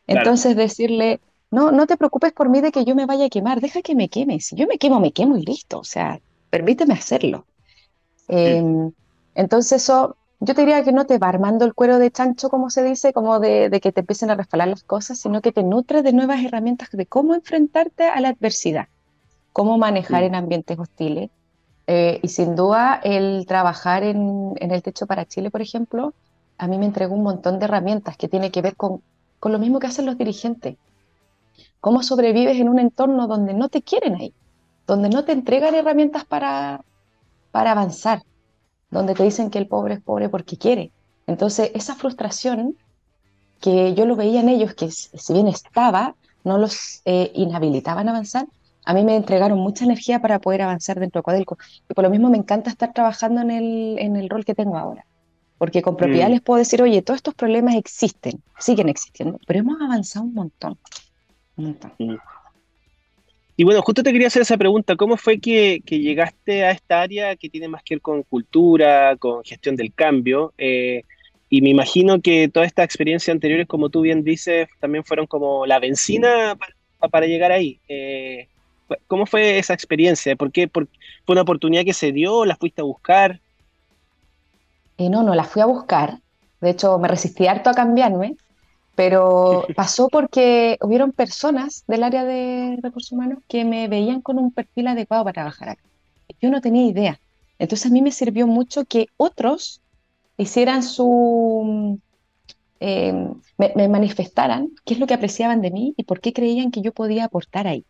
Entonces 0.08 0.56
decirle, 0.56 1.20
no, 1.52 1.72
no 1.72 1.88
te 1.88 1.98
preocupes 1.98 2.32
por 2.34 2.50
mí 2.50 2.62
de 2.62 2.72
que 2.72 2.86
yo 2.86 2.96
me 2.96 3.06
vaya 3.06 3.26
a 3.26 3.30
quemar, 3.30 3.62
deja 3.62 3.82
que 3.82 3.96
me 3.96 4.10
queme. 4.10 4.40
Si 4.40 4.56
yo 4.56 4.68
me 4.68 4.78
quemo, 4.78 5.00
me 5.00 5.12
quemo 5.12 5.38
y 5.38 5.44
listo. 5.44 5.80
O 5.80 5.84
sea, 5.84 6.20
permíteme 6.50 6.94
hacerlo. 6.94 7.46
Em, 8.28 8.92
entonces 9.36 9.84
eso, 9.84 10.18
yo 10.40 10.54
te 10.54 10.62
diría 10.62 10.84
que 10.84 10.92
no 10.92 11.06
te 11.06 11.18
va 11.18 11.30
armando 11.30 11.66
el 11.66 11.74
cuero 11.74 12.00
de 12.00 12.12
chancho, 12.12 12.50
como 12.50 12.70
se 12.70 12.84
dice, 12.84 13.14
como 13.14 13.40
de, 13.40 13.70
que 13.82 13.92
te 13.92 14.02
empiecen 14.02 14.30
a 14.30 14.36
resfalar 14.36 14.68
las 14.68 14.84
cosas, 14.84 15.20
sino 15.20 15.42
que 15.42 15.52
te 15.52 15.64
nutre 15.64 16.04
de 16.04 16.14
nuevas 16.14 16.44
herramientas 16.44 16.90
de 16.92 17.06
cómo 17.06 17.36
enfrentarte 17.36 18.06
a 18.06 18.20
la 18.20 18.30
adversidad, 18.30 18.88
cómo 19.54 19.78
manejar 19.78 20.24
en 20.24 20.36
ambientes 20.36 20.78
hostiles. 20.78 21.30
Eh, 21.90 22.20
y 22.22 22.28
sin 22.28 22.58
duda 22.58 23.00
el 23.02 23.46
trabajar 23.48 24.04
en, 24.04 24.54
en 24.58 24.72
el 24.72 24.84
Techo 24.84 25.08
para 25.08 25.26
Chile, 25.26 25.50
por 25.50 25.62
ejemplo, 25.62 26.14
a 26.58 26.68
mí 26.68 26.78
me 26.78 26.86
entregó 26.86 27.16
un 27.16 27.24
montón 27.24 27.60
de 27.60 27.66
herramientas 27.66 28.18
que 28.18 28.28
tiene 28.28 28.52
que 28.52 28.62
ver 28.62 28.76
con, 28.76 29.02
con 29.40 29.52
lo 29.52 29.60
mismo 29.60 29.80
que 29.80 29.88
hacen 29.88 30.06
los 30.06 30.18
dirigentes. 30.18 30.78
¿Cómo 31.80 32.04
sobrevives 32.04 32.60
en 32.60 32.70
un 32.70 32.80
entorno 32.80 33.28
donde 33.28 33.54
no 33.54 33.70
te 33.70 33.82
quieren 33.82 34.16
ahí? 34.16 34.34
Donde 34.86 35.10
no 35.10 35.24
te 35.26 35.32
entregan 35.32 35.76
herramientas 35.76 36.26
para, 36.26 36.82
para 37.52 37.72
avanzar, 37.72 38.24
donde 38.90 39.14
te 39.14 39.24
dicen 39.24 39.50
que 39.50 39.60
el 39.60 39.68
pobre 39.68 39.96
es 39.96 40.02
pobre 40.02 40.30
porque 40.30 40.58
quiere. 40.58 40.92
Entonces, 41.28 41.72
esa 41.76 41.96
frustración 41.96 42.78
que 43.62 43.94
yo 43.94 44.06
lo 44.06 44.16
veía 44.16 44.40
en 44.40 44.50
ellos, 44.50 44.74
que 44.74 44.90
si 44.92 45.34
bien 45.34 45.48
estaba, 45.48 46.16
no 46.44 46.58
los 46.58 47.02
eh, 47.06 47.32
inhabilitaban 47.36 48.08
a 48.08 48.12
avanzar, 48.12 48.48
a 48.86 48.94
mí 48.94 49.04
me 49.04 49.18
entregaron 49.18 49.60
mucha 49.60 49.84
energía 49.84 50.22
para 50.22 50.40
poder 50.40 50.62
avanzar 50.62 51.00
dentro 51.00 51.20
de 51.20 51.24
Codelco. 51.24 51.58
Y 51.90 51.94
por 51.94 52.04
lo 52.06 52.10
mismo 52.10 52.30
me 52.30 52.38
encanta 52.38 52.70
estar 52.70 52.94
trabajando 52.94 53.42
en 53.42 53.52
el, 53.52 54.00
en 54.00 54.16
el 54.16 54.30
rol 54.30 54.46
que 54.46 54.56
tengo 54.56 54.78
ahora. 54.78 55.06
Porque 55.58 55.82
con 55.82 55.98
propiedad 55.98 56.30
mm. 56.30 56.32
les 56.32 56.42
puedo 56.42 56.60
decir, 56.60 56.82
oye, 56.82 57.02
todos 57.02 57.18
estos 57.18 57.34
problemas 57.34 57.76
existen, 57.76 58.42
siguen 58.60 58.90
existiendo, 58.90 59.40
pero 59.48 59.60
hemos 59.60 59.82
avanzado 59.82 60.26
un 60.26 60.34
montón. 60.34 60.78
Un 61.56 61.66
montón. 61.66 61.94
Mm. 61.98 62.16
Y 63.60 63.64
bueno, 63.64 63.82
justo 63.82 64.04
te 64.04 64.12
quería 64.12 64.28
hacer 64.28 64.44
esa 64.44 64.56
pregunta, 64.56 64.96
¿cómo 64.96 65.18
fue 65.18 65.40
que, 65.40 65.82
llegaste 65.88 66.64
a 66.64 66.70
esta 66.70 67.02
área 67.02 67.36
que 67.36 67.50
tiene 67.50 67.68
más 67.68 67.82
que 67.82 67.96
ver 67.96 68.02
con 68.02 68.22
cultura, 68.22 69.16
con 69.18 69.44
gestión 69.44 69.76
del 69.76 69.92
cambio? 69.94 70.54
Eh, 70.60 71.02
y 71.50 71.62
me 71.64 71.70
imagino 71.70 72.22
que 72.22 72.50
todas 72.50 72.68
estas 72.68 72.86
experiencias 72.86 73.34
anteriores, 73.34 73.66
como 73.66 73.90
tú 73.90 74.02
bien 74.02 74.24
dices, 74.24 74.68
también 74.80 75.04
fueron 75.04 75.26
como 75.26 75.66
la 75.66 75.80
benzina 75.80 76.56
para, 77.00 77.26
llegar 77.26 77.52
ahí. 77.52 77.80
Eh, 77.88 78.48
¿Cómo 79.08 79.26
fue 79.26 79.58
esa 79.58 79.74
experiencia? 79.74 80.36
¿Por 80.36 80.52
qué? 80.52 80.70
¿Fue 80.72 80.86
una 81.28 81.42
oportunidad 81.42 81.84
que 81.84 81.94
se 81.94 82.12
dio? 82.12 82.46
¿La 82.46 82.58
fuiste 82.58 82.82
a 82.82 82.86
buscar? 82.86 83.42
Eh, 84.98 85.10
no, 85.10 85.24
no, 85.24 85.36
la 85.36 85.44
fui 85.44 85.62
a 85.62 85.66
buscar. 85.66 86.20
De 86.62 86.72
hecho, 86.72 86.98
me 87.00 87.08
resistí 87.08 87.48
harto 87.48 87.70
a 87.70 87.74
cambiarme 87.74 88.36
pero 88.98 89.64
pasó 89.76 90.10
porque 90.10 90.78
hubieron 90.82 91.12
personas 91.12 91.84
del 91.88 92.02
área 92.02 92.26
de 92.26 92.80
recursos 92.82 93.12
humanos 93.12 93.44
que 93.48 93.64
me 93.64 93.88
veían 93.88 94.22
con 94.22 94.40
un 94.40 94.52
perfil 94.52 94.88
adecuado 94.88 95.24
para 95.24 95.34
trabajar 95.34 95.70
acá. 95.70 95.84
Yo 96.42 96.50
no 96.50 96.62
tenía 96.62 96.88
idea. 96.88 97.20
Entonces 97.60 97.86
a 97.86 97.94
mí 97.94 98.02
me 98.02 98.12
sirvió 98.12 98.48
mucho 98.48 98.86
que 98.86 99.06
otros 99.16 99.82
hicieran 100.36 100.82
su... 100.82 102.00
Eh, 102.80 103.14
me, 103.58 103.88
manifestaran 103.88 104.70
qué 104.84 104.96
es 104.96 105.00
lo 105.00 105.06
que 105.06 105.14
apreciaban 105.14 105.62
de 105.62 105.72
mí 105.72 105.94
y 105.96 106.04
por 106.04 106.20
qué 106.20 106.34
creían 106.34 106.72
que 106.72 106.82
yo 106.82 106.92
podía 106.92 107.26
aportar 107.26 107.68
ahí. 107.68 107.86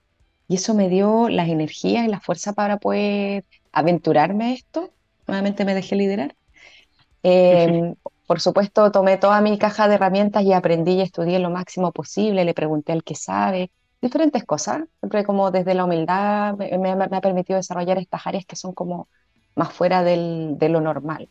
Y 0.49 0.55
eso 0.55 0.73
me 0.73 0.89
dio 0.89 1.29
las 1.29 1.47
energías 1.47 2.05
y 2.05 2.09
la 2.09 2.19
fuerza 2.19 2.51
para 2.51 2.79
poder 2.79 3.45
aventurarme 3.71 4.45
a 4.45 4.53
esto. 4.53 4.91
Nuevamente 5.25 5.63
me 5.63 5.73
dejé 5.73 5.95
liderar. 5.95 6.35
Eh, 7.23 7.93
por 8.25 8.39
supuesto, 8.39 8.91
tomé 8.91 9.17
toda 9.17 9.39
mi 9.41 9.57
caja 9.57 9.87
de 9.87 9.95
herramientas 9.95 10.43
y 10.43 10.53
aprendí 10.53 10.93
y 10.93 11.01
estudié 11.01 11.39
lo 11.39 11.49
máximo 11.49 11.91
posible, 11.91 12.45
le 12.45 12.53
pregunté 12.53 12.91
al 12.91 13.03
que 13.03 13.15
sabe, 13.15 13.71
diferentes 14.01 14.43
cosas, 14.43 14.83
siempre 14.99 15.23
como 15.23 15.49
desde 15.51 15.73
la 15.73 15.85
humildad 15.85 16.55
me, 16.55 16.91
ha 16.91 17.21
permitido 17.21 17.57
desarrollar 17.57 17.97
estas 17.97 18.27
áreas 18.27 18.45
que 18.45 18.55
son 18.55 18.73
como 18.73 19.07
más 19.55 19.73
fuera 19.73 20.03
de 20.03 20.69
lo 20.69 20.81
normal. 20.81 21.29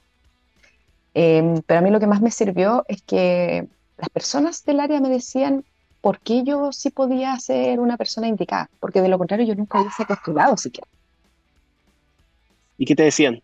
Em, 1.19 1.63
pero 1.67 1.79
a 1.79 1.83
mí 1.83 1.89
lo 1.89 1.99
que 1.99 2.07
más 2.07 2.21
me 2.21 2.31
sirvió 2.31 2.85
es 2.89 3.01
que 3.01 3.67
las 3.97 4.11
personas 4.11 4.63
del 4.67 4.81
área 4.81 5.01
me 5.01 5.09
decían 5.09 5.65
por 6.03 6.21
qué 6.21 6.45
yo 6.45 6.73
sí 6.73 6.91
podía 6.91 7.35
ser 7.41 7.81
una 7.81 7.97
persona 7.97 8.29
indicada, 8.29 8.69
porque 8.81 9.01
de 9.01 9.09
lo 9.09 9.17
contrario 9.17 9.47
yo 9.47 9.55
nunca 9.55 9.81
hubiese 9.81 10.05
postulado 10.05 10.59
siquiera. 10.59 10.87
¿Y 12.77 12.85
qué 12.85 12.95
te 12.95 13.05
decían? 13.05 13.41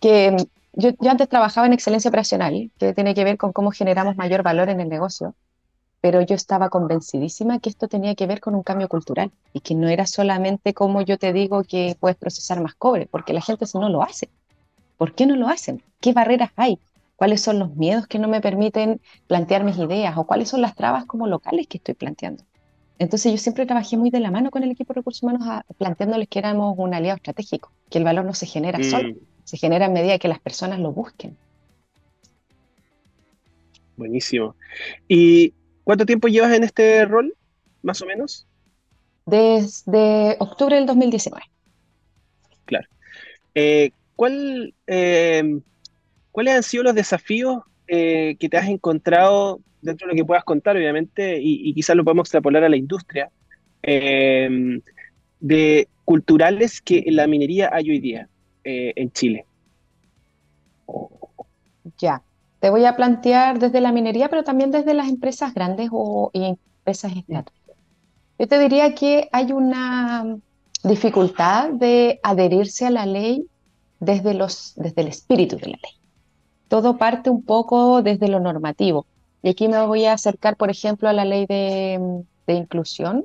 Que 0.00 0.34
yo, 0.78 0.90
antes 1.10 1.28
trabajaba 1.28 1.66
en 1.66 1.72
excelencia 1.72 2.08
operacional, 2.08 2.70
que 2.78 2.94
tiene 2.94 3.12
que 3.12 3.24
ver 3.24 3.36
con 3.36 3.52
cómo 3.52 3.72
generamos 3.72 4.16
mayor 4.16 4.44
valor 4.44 4.68
en 4.68 4.80
el 4.80 4.88
negocio, 4.88 5.34
pero 6.00 6.22
yo 6.22 6.36
estaba 6.36 6.70
convencidísima 6.70 7.58
que 7.58 7.68
esto 7.68 7.88
tenía 7.88 8.14
que 8.14 8.28
ver 8.28 8.40
con 8.40 8.54
un 8.54 8.62
cambio 8.62 8.88
cultural 8.88 9.32
y 9.52 9.58
que 9.58 9.74
no 9.74 9.88
era 9.88 10.06
solamente 10.06 10.74
como 10.74 11.02
yo 11.02 11.18
te 11.18 11.32
digo 11.32 11.64
que 11.64 11.96
puedes 11.98 12.16
procesar 12.16 12.60
más 12.60 12.76
cobre, 12.76 13.08
porque 13.10 13.32
la 13.32 13.40
gente 13.40 13.66
no 13.74 13.88
lo 13.88 14.04
hace. 14.04 14.28
¿Por 14.96 15.16
qué 15.16 15.26
no 15.26 15.34
lo 15.34 15.48
hacen? 15.48 15.82
¿Qué 16.00 16.12
barreras 16.12 16.52
hay? 16.54 16.78
¿Cuáles 17.16 17.40
son 17.40 17.58
los 17.58 17.74
miedos 17.74 18.06
que 18.06 18.20
no 18.20 18.28
me 18.28 18.40
permiten 18.40 19.00
plantear 19.26 19.64
mis 19.64 19.78
ideas? 19.78 20.16
¿O 20.16 20.24
cuáles 20.28 20.48
son 20.48 20.60
las 20.60 20.76
trabas 20.76 21.06
como 21.06 21.26
locales 21.26 21.66
que 21.66 21.78
estoy 21.78 21.94
planteando? 21.94 22.44
Entonces 23.00 23.32
yo 23.32 23.38
siempre 23.38 23.66
trabajé 23.66 23.96
muy 23.96 24.10
de 24.10 24.20
la 24.20 24.30
mano 24.30 24.52
con 24.52 24.62
el 24.62 24.70
equipo 24.70 24.92
de 24.92 25.00
recursos 25.00 25.24
humanos 25.24 25.42
planteándoles 25.76 26.28
que 26.28 26.38
éramos 26.38 26.76
un 26.78 26.94
aliado 26.94 27.16
estratégico, 27.16 27.72
que 27.90 27.98
el 27.98 28.04
valor 28.04 28.24
no 28.24 28.34
se 28.34 28.46
genera 28.46 28.78
solo, 28.84 29.08
mm 29.08 29.37
se 29.48 29.56
genera 29.56 29.86
a 29.86 29.88
medida 29.88 30.18
que 30.18 30.28
las 30.28 30.40
personas 30.40 30.78
lo 30.78 30.92
busquen. 30.92 31.34
Buenísimo. 33.96 34.54
¿Y 35.08 35.54
cuánto 35.84 36.04
tiempo 36.04 36.28
llevas 36.28 36.52
en 36.52 36.64
este 36.64 37.06
rol, 37.06 37.34
más 37.82 38.02
o 38.02 38.06
menos? 38.06 38.46
Desde 39.24 40.36
octubre 40.38 40.76
del 40.76 40.84
2019. 40.84 41.42
Claro. 42.66 42.86
Eh, 43.54 43.92
¿cuál, 44.16 44.74
eh, 44.86 45.60
¿Cuáles 46.30 46.54
han 46.54 46.62
sido 46.62 46.82
los 46.82 46.94
desafíos 46.94 47.62
eh, 47.86 48.36
que 48.38 48.50
te 48.50 48.58
has 48.58 48.68
encontrado 48.68 49.60
dentro 49.80 50.06
de 50.06 50.12
lo 50.12 50.16
que 50.16 50.26
puedas 50.26 50.44
contar, 50.44 50.76
obviamente, 50.76 51.40
y, 51.40 51.70
y 51.70 51.72
quizás 51.72 51.96
lo 51.96 52.04
podemos 52.04 52.26
extrapolar 52.26 52.64
a 52.64 52.68
la 52.68 52.76
industria, 52.76 53.30
de 55.40 55.88
culturales 56.04 56.82
que 56.82 57.04
en 57.06 57.16
la 57.16 57.26
minería 57.26 57.70
hay 57.72 57.88
hoy 57.88 58.00
día? 58.00 58.28
Eh, 58.70 58.92
en 58.96 59.10
Chile? 59.12 59.46
Ya, 61.96 62.22
te 62.60 62.68
voy 62.68 62.84
a 62.84 62.96
plantear 62.96 63.58
desde 63.58 63.80
la 63.80 63.92
minería, 63.92 64.28
pero 64.28 64.44
también 64.44 64.70
desde 64.70 64.92
las 64.92 65.08
empresas 65.08 65.54
grandes 65.54 65.88
o 65.90 66.30
empresas 66.34 67.12
estatales. 67.16 67.62
Yo 68.38 68.46
te 68.46 68.58
diría 68.58 68.94
que 68.94 69.30
hay 69.32 69.52
una 69.52 70.36
dificultad 70.84 71.70
de 71.70 72.20
adherirse 72.22 72.84
a 72.84 72.90
la 72.90 73.06
ley 73.06 73.46
desde, 74.00 74.34
los, 74.34 74.74
desde 74.76 75.00
el 75.00 75.08
espíritu 75.08 75.56
de 75.56 75.68
la 75.68 75.78
ley. 75.82 75.92
Todo 76.68 76.98
parte 76.98 77.30
un 77.30 77.42
poco 77.42 78.02
desde 78.02 78.28
lo 78.28 78.38
normativo. 78.38 79.06
Y 79.42 79.48
aquí 79.48 79.66
me 79.68 79.80
voy 79.86 80.04
a 80.04 80.12
acercar, 80.12 80.58
por 80.58 80.68
ejemplo, 80.68 81.08
a 81.08 81.14
la 81.14 81.24
ley 81.24 81.46
de 81.46 82.26
inclusión, 82.48 83.24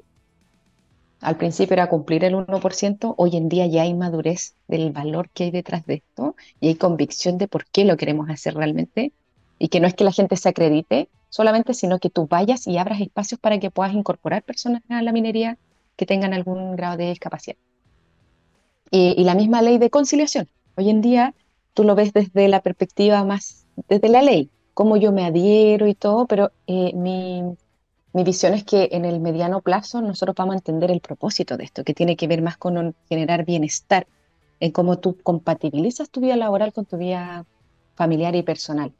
al 1.23 1.37
principio 1.37 1.73
era 1.73 1.87
cumplir 1.87 2.25
el 2.25 2.35
1%, 2.35 3.15
hoy 3.17 3.37
en 3.37 3.47
día 3.47 3.65
ya 3.65 3.83
hay 3.83 3.93
madurez 3.93 4.55
del 4.67 4.91
valor 4.91 5.29
que 5.29 5.45
hay 5.45 5.51
detrás 5.51 5.85
de 5.85 5.95
esto 5.95 6.35
y 6.59 6.67
hay 6.67 6.75
convicción 6.75 7.37
de 7.37 7.47
por 7.47 7.65
qué 7.65 7.85
lo 7.85 7.95
queremos 7.95 8.29
hacer 8.29 8.55
realmente 8.55 9.13
y 9.57 9.69
que 9.69 9.79
no 9.79 9.87
es 9.87 9.93
que 9.93 10.03
la 10.03 10.11
gente 10.11 10.35
se 10.35 10.49
acredite 10.49 11.09
solamente, 11.29 11.73
sino 11.73 11.99
que 11.99 12.09
tú 12.09 12.27
vayas 12.27 12.67
y 12.67 12.77
abras 12.77 12.99
espacios 12.99 13.39
para 13.39 13.57
que 13.59 13.71
puedas 13.71 13.93
incorporar 13.93 14.43
personas 14.43 14.83
a 14.89 15.01
la 15.01 15.13
minería 15.13 15.57
que 15.95 16.05
tengan 16.05 16.33
algún 16.33 16.75
grado 16.75 16.97
de 16.97 17.09
discapacidad. 17.09 17.55
Y, 18.91 19.23
la 19.23 19.33
misma 19.33 19.61
ley 19.61 19.79
de 19.79 19.89
conciliación. 19.89 20.47
Hoy 20.75 20.89
en 20.89 21.01
día 21.01 21.33
tú 21.73 21.83
lo 21.83 21.95
ves 21.95 22.13
desde 22.13 22.47
la 22.49 22.61
perspectiva 22.61 23.23
más, 23.23 23.65
desde 23.87 24.09
la 24.09 24.21
ley, 24.21 24.51
cómo 24.73 24.97
yo 24.97 25.11
me 25.11 25.25
adhiero 25.25 25.87
y 25.87 25.95
todo, 25.95 26.27
pero 26.27 26.51
eh, 26.67 26.91
mi, 26.93 27.55
mi 28.13 28.23
visión 28.23 28.53
es 28.53 28.63
que 28.63 28.89
en 28.91 29.05
el 29.05 29.19
mediano 29.19 29.61
plazo 29.61 30.01
nosotros 30.01 30.35
vamos 30.35 30.53
a 30.53 30.57
entender 30.57 30.91
el 30.91 31.01
propósito 31.01 31.57
de 31.57 31.65
esto, 31.65 31.83
que 31.83 31.93
tiene 31.93 32.15
que 32.15 32.27
ver 32.27 32.41
más 32.41 32.57
con 32.57 32.95
generar 33.09 33.43
bienestar, 33.45 34.07
en 34.59 34.71
cómo 34.71 34.99
tú 34.99 35.17
compatibilizas 35.21 36.09
tu 36.09 36.21
vida 36.21 36.35
laboral 36.35 36.71
con 36.73 36.85
tu 36.85 36.97
vida 36.97 37.45
familiar 37.95 38.35
y 38.35 38.43
personal. 38.43 38.93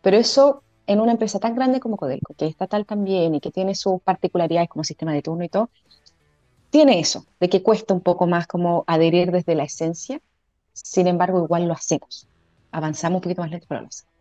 Pero 0.00 0.16
eso 0.16 0.62
en 0.86 1.00
una 1.00 1.12
empresa 1.12 1.38
tan 1.38 1.54
grande 1.54 1.80
como 1.80 1.96
Codelco, 1.96 2.34
que 2.34 2.46
es 2.46 2.52
estatal 2.52 2.86
también 2.86 3.34
y 3.34 3.40
que 3.40 3.50
tiene 3.50 3.74
sus 3.74 4.00
particularidades 4.02 4.68
como 4.68 4.84
sistema 4.84 5.12
de 5.12 5.22
turno 5.22 5.44
y 5.44 5.48
todo, 5.48 5.70
tiene 6.70 7.00
eso, 7.00 7.26
de 7.40 7.48
que 7.48 7.62
cuesta 7.62 7.94
un 7.94 8.00
poco 8.00 8.26
más 8.26 8.46
como 8.46 8.84
adherir 8.86 9.30
desde 9.30 9.54
la 9.54 9.64
esencia, 9.64 10.20
sin 10.72 11.06
embargo 11.06 11.44
igual 11.44 11.66
lo 11.66 11.74
hacemos. 11.74 12.28
Avanzamos 12.70 13.16
un 13.18 13.22
poquito 13.22 13.42
más 13.42 13.50
lento, 13.50 13.66
pero 13.68 13.82
lo 13.82 13.88
hacemos. 13.88 14.11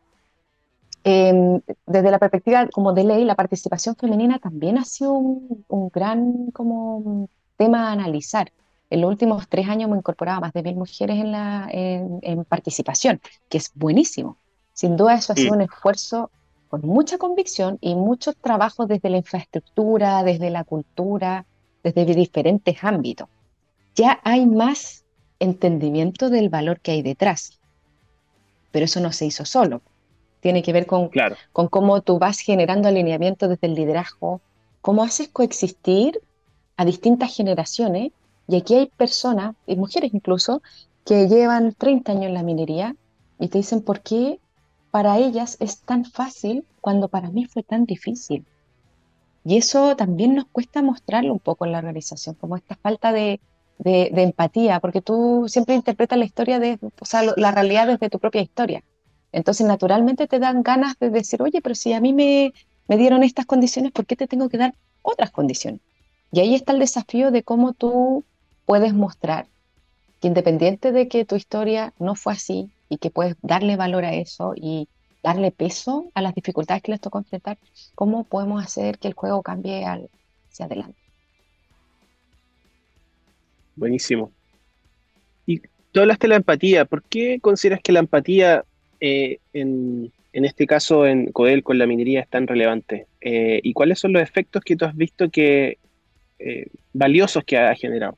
Em, 1.04 1.62
desde 1.88 2.12
la 2.12 2.20
perspectiva 2.20 2.68
como 2.68 2.94
de 2.94 3.04
ley, 3.04 3.26
la 3.26 3.36
participación 3.36 3.96
femenina 3.96 4.38
también 4.38 4.78
ha 4.78 4.86
sido 4.86 5.14
un, 5.14 5.90
gran 5.92 6.52
como 6.52 7.28
tema 7.58 7.90
a 7.90 7.94
analizar. 7.94 8.52
En 8.90 9.02
los 9.02 9.10
últimos 9.10 9.48
tres 9.48 9.68
años 9.68 9.86
hemos 9.86 9.98
incorporado 9.98 10.38
a 10.38 10.42
más 10.42 10.54
de 10.54 10.64
mil 10.64 10.76
mujeres 10.76 11.18
en, 11.18 11.32
la, 11.32 11.68
en, 11.72 12.44
participación, 12.46 13.20
que 13.50 13.58
es 13.58 13.72
buenísimo. 13.74 14.38
Sin 14.74 14.96
duda 14.96 15.16
eso 15.16 15.34
ha 15.34 15.36
sido 15.36 15.54
un 15.54 15.62
esfuerzo 15.62 16.30
con 16.68 16.82
mucha 16.82 17.18
convicción 17.18 17.78
y 17.82 17.96
mucho 17.96 18.34
trabajo 18.34 18.86
desde 18.86 19.10
la 19.10 19.18
infraestructura, 19.18 20.24
desde 20.24 20.50
la 20.50 20.64
cultura, 20.64 21.46
desde 21.84 22.06
diferentes 22.06 22.84
ámbitos. 22.84 23.28
Ya 23.96 24.20
hay 24.24 24.46
más 24.46 25.04
entendimiento 25.40 26.30
del 26.30 26.50
valor 26.50 26.80
que 26.80 26.92
hay 26.92 27.02
detrás, 27.02 27.60
pero 28.72 28.86
eso 28.86 29.00
no 29.00 29.12
se 29.12 29.26
hizo 29.26 29.46
solo. 29.46 29.82
Tiene 30.42 30.62
que 30.64 30.74
ver 30.74 30.86
con, 30.86 31.10
con 31.54 31.68
cómo 31.68 32.02
tú 32.02 32.20
vas 32.20 32.40
generando 32.40 32.90
alineamiento 32.90 33.48
desde 33.48 33.68
el 33.68 33.76
liderazgo, 33.76 34.42
cómo 34.82 35.04
haces 35.04 35.30
coexistir 35.30 36.20
a 36.78 36.86
distintas 36.86 37.36
generaciones. 37.36 38.12
Y 38.48 38.58
aquí 38.58 38.76
hay 38.76 38.88
personas, 38.88 39.56
y 39.66 39.76
mujeres 39.76 40.14
incluso, 40.14 40.62
que 41.06 41.28
llevan 41.28 41.74
30 41.74 42.12
años 42.12 42.26
en 42.26 42.34
la 42.34 42.44
minería 42.44 42.96
y 43.40 43.48
te 43.48 43.60
dicen 43.60 43.82
por 43.82 44.02
qué 44.02 44.40
para 44.92 45.18
ellas 45.18 45.58
es 45.60 45.80
tan 45.80 46.06
fácil 46.06 46.66
cuando 46.82 47.08
para 47.08 47.30
mí 47.30 47.46
fue 47.46 47.64
tan 47.64 47.86
difícil. 47.86 48.46
Y 49.44 49.58
eso 49.58 49.96
también 49.96 50.36
nos 50.36 50.46
cuesta 50.46 50.82
mostrarlo 50.82 51.34
un 51.34 51.40
poco 51.40 51.66
en 51.66 51.72
la 51.72 51.80
organización, 51.80 52.36
como 52.36 52.58
esta 52.58 52.76
falta 52.76 53.12
de, 53.12 53.40
empatía, 53.84 54.80
porque 54.80 55.02
tú 55.02 55.46
siempre 55.48 55.74
interpretas 55.74 56.20
la 56.20 56.26
historia 56.26 56.60
de, 56.60 56.78
o 57.00 57.06
sea, 57.06 57.24
la 57.36 57.52
realidad 57.52 57.88
desde 57.88 58.10
tu 58.10 58.20
propia 58.20 58.42
historia. 58.42 58.84
Entonces, 59.32 59.66
naturalmente 59.66 60.28
te 60.28 60.40
dan 60.40 60.64
ganas 60.64 60.98
de 61.00 61.10
decir, 61.10 61.42
oye, 61.42 61.62
pero 61.62 61.76
si 61.76 61.94
a 61.94 62.02
mí 62.02 62.14
me, 62.14 62.54
dieron 62.88 63.24
estas 63.24 63.46
condiciones, 63.46 63.92
¿por 63.92 64.06
qué 64.06 64.16
te 64.16 64.28
tengo 64.28 64.50
que 64.50 64.58
dar 64.58 64.74
otras 65.02 65.32
condiciones? 65.32 65.80
Y 66.32 66.40
ahí 66.42 66.56
está 66.56 66.74
el 66.74 66.80
desafío 66.80 67.32
de 67.32 67.44
cómo 67.44 67.74
tú 67.74 68.26
puedes 68.66 68.94
mostrar 68.94 69.48
que 70.20 70.28
independiente 70.28 70.92
de 70.92 71.08
que 71.08 71.26
tu 71.26 71.36
historia 71.36 71.94
no 72.00 72.16
fue 72.16 72.34
así 72.34 72.70
y 72.90 72.98
que 72.98 73.10
puedes 73.10 73.36
darle 73.42 73.76
valor 73.76 74.06
a 74.06 74.14
eso 74.14 74.54
y 74.56 74.88
darle 75.24 75.52
peso 75.52 76.12
a 76.14 76.22
las 76.22 76.36
dificultades 76.36 76.84
que 76.84 76.92
les 76.92 77.02
tocó 77.02 77.20
enfrentar, 77.20 77.58
¿cómo 77.96 78.24
podemos 78.24 78.64
hacer 78.64 78.98
que 78.98 79.08
el 79.08 79.14
juego 79.14 79.42
cambie 79.42 79.86
hacia 79.86 80.66
adelante? 80.66 80.98
Buenísimo. 83.76 84.32
Y 85.46 85.62
tú 85.92 86.02
hablaste 86.02 86.26
de 86.26 86.30
la 86.30 86.36
empatía. 86.38 86.86
¿Por 86.86 87.04
qué 87.04 87.40
consideras 87.42 87.82
que 87.82 87.92
la 87.92 88.00
empatía 88.00 88.66
eh, 89.02 89.40
en, 89.54 90.12
este 90.32 90.68
caso 90.68 91.06
en 91.06 91.32
Codel 91.32 91.64
con 91.64 91.78
la 91.78 91.88
minería 91.88 92.22
es 92.22 92.30
tan 92.30 92.48
relevante? 92.48 93.08
Eh, 93.20 93.60
¿Y 93.64 93.74
cuáles 93.74 94.00
son 94.00 94.14
los 94.14 94.22
efectos 94.22 94.64
que 94.64 94.76
tú 94.76 94.86
has 94.86 94.96
visto 94.96 95.30
que 95.30 95.80
eh, 96.40 96.68
valiosos 96.94 97.44
que 97.44 97.58
ha 97.58 97.76
generado? 97.76 98.18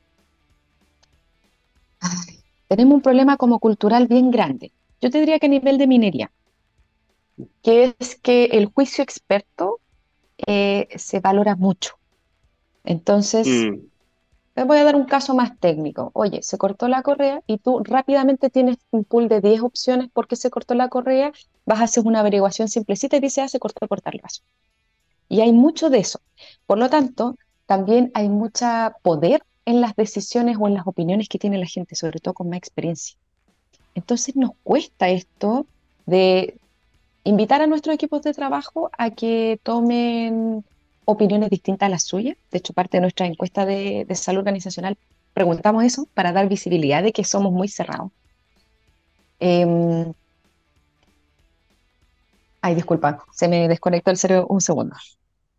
tenemos 2.68 2.96
un 2.96 3.00
problema 3.00 3.38
como 3.38 3.58
cultural 3.58 4.06
bien 4.08 4.30
grande. 4.30 4.72
Yo 5.00 5.10
te 5.10 5.20
diría 5.20 5.38
que 5.38 5.46
a 5.46 5.48
nivel 5.48 5.78
de 5.78 5.86
minería, 5.86 6.30
que 7.62 7.94
es 7.98 8.16
que 8.16 8.44
el 8.46 8.66
juicio 8.66 9.02
experto 9.02 9.80
se 10.36 11.20
valora 11.20 11.56
mucho. 11.56 11.94
Entonces, 12.84 13.46
mm. 13.46 13.78
Les 14.56 14.66
voy 14.66 14.78
a 14.78 14.84
dar 14.84 14.94
un 14.94 15.04
caso 15.04 15.34
más 15.34 15.58
técnico. 15.58 16.10
Oye, 16.14 16.42
se 16.42 16.58
cortó 16.58 16.86
la 16.86 17.02
correa 17.02 17.42
y 17.46 17.58
tú 17.58 17.82
rápidamente 17.82 18.50
tienes 18.50 18.76
un 18.90 19.04
pool 19.04 19.28
de 19.28 19.40
10 19.40 19.62
opciones 19.62 20.10
por 20.12 20.28
qué 20.28 20.36
se 20.36 20.50
cortó 20.50 20.74
la 20.74 20.88
correa, 20.88 21.32
vas 21.66 21.80
a 21.80 21.84
hacer 21.84 22.06
una 22.06 22.20
averiguación 22.20 22.68
simplecita 22.68 23.16
y 23.16 23.20
dices, 23.20 23.44
ah, 23.44 23.48
se 23.48 23.58
cortó 23.58 23.86
cortar 23.88 24.14
el 24.14 24.20
vaso. 24.22 24.42
Y 25.28 25.40
hay 25.40 25.52
mucho 25.52 25.90
de 25.90 25.98
eso. 25.98 26.20
Por 26.66 26.78
lo 26.78 26.88
tanto, 26.88 27.36
también 27.66 28.12
hay 28.14 28.28
mucho 28.28 28.66
poder 29.02 29.42
en 29.64 29.80
las 29.80 29.96
decisiones 29.96 30.56
o 30.60 30.68
en 30.68 30.74
las 30.74 30.86
opiniones 30.86 31.28
que 31.28 31.38
tiene 31.38 31.58
la 31.58 31.66
gente, 31.66 31.96
sobre 31.96 32.20
todo 32.20 32.34
con 32.34 32.48
más 32.48 32.58
experiencia. 32.58 33.16
Entonces 33.94 34.36
nos 34.36 34.52
cuesta 34.62 35.08
esto 35.08 35.66
de 36.06 36.58
invitar 37.24 37.62
a 37.62 37.66
nuestros 37.66 37.94
equipos 37.94 38.22
de 38.22 38.34
trabajo 38.34 38.90
a 38.98 39.10
que 39.10 39.58
tomen 39.62 40.64
opiniones 41.04 41.50
distintas 41.50 41.86
a 41.86 41.90
las 41.90 42.02
suyas. 42.04 42.36
De 42.50 42.58
hecho, 42.58 42.72
parte 42.72 42.96
de 42.96 43.02
nuestra 43.02 43.26
encuesta 43.26 43.66
de, 43.66 44.06
salud 44.14 44.40
organizacional 44.40 44.96
preguntamos 45.32 45.84
eso 45.84 46.06
para 46.14 46.32
dar 46.32 46.48
visibilidad 46.48 47.02
de 47.02 47.12
que 47.12 47.24
somos 47.24 47.52
muy 47.52 47.68
cerrados. 47.68 48.10
Em, 49.40 50.12
ay, 52.60 52.74
disculpa, 52.74 53.24
se 53.32 53.48
me 53.48 53.68
desconectó 53.68 54.10
el 54.10 54.16
cerebro 54.16 54.46
un 54.48 54.60
segundo. 54.60 54.96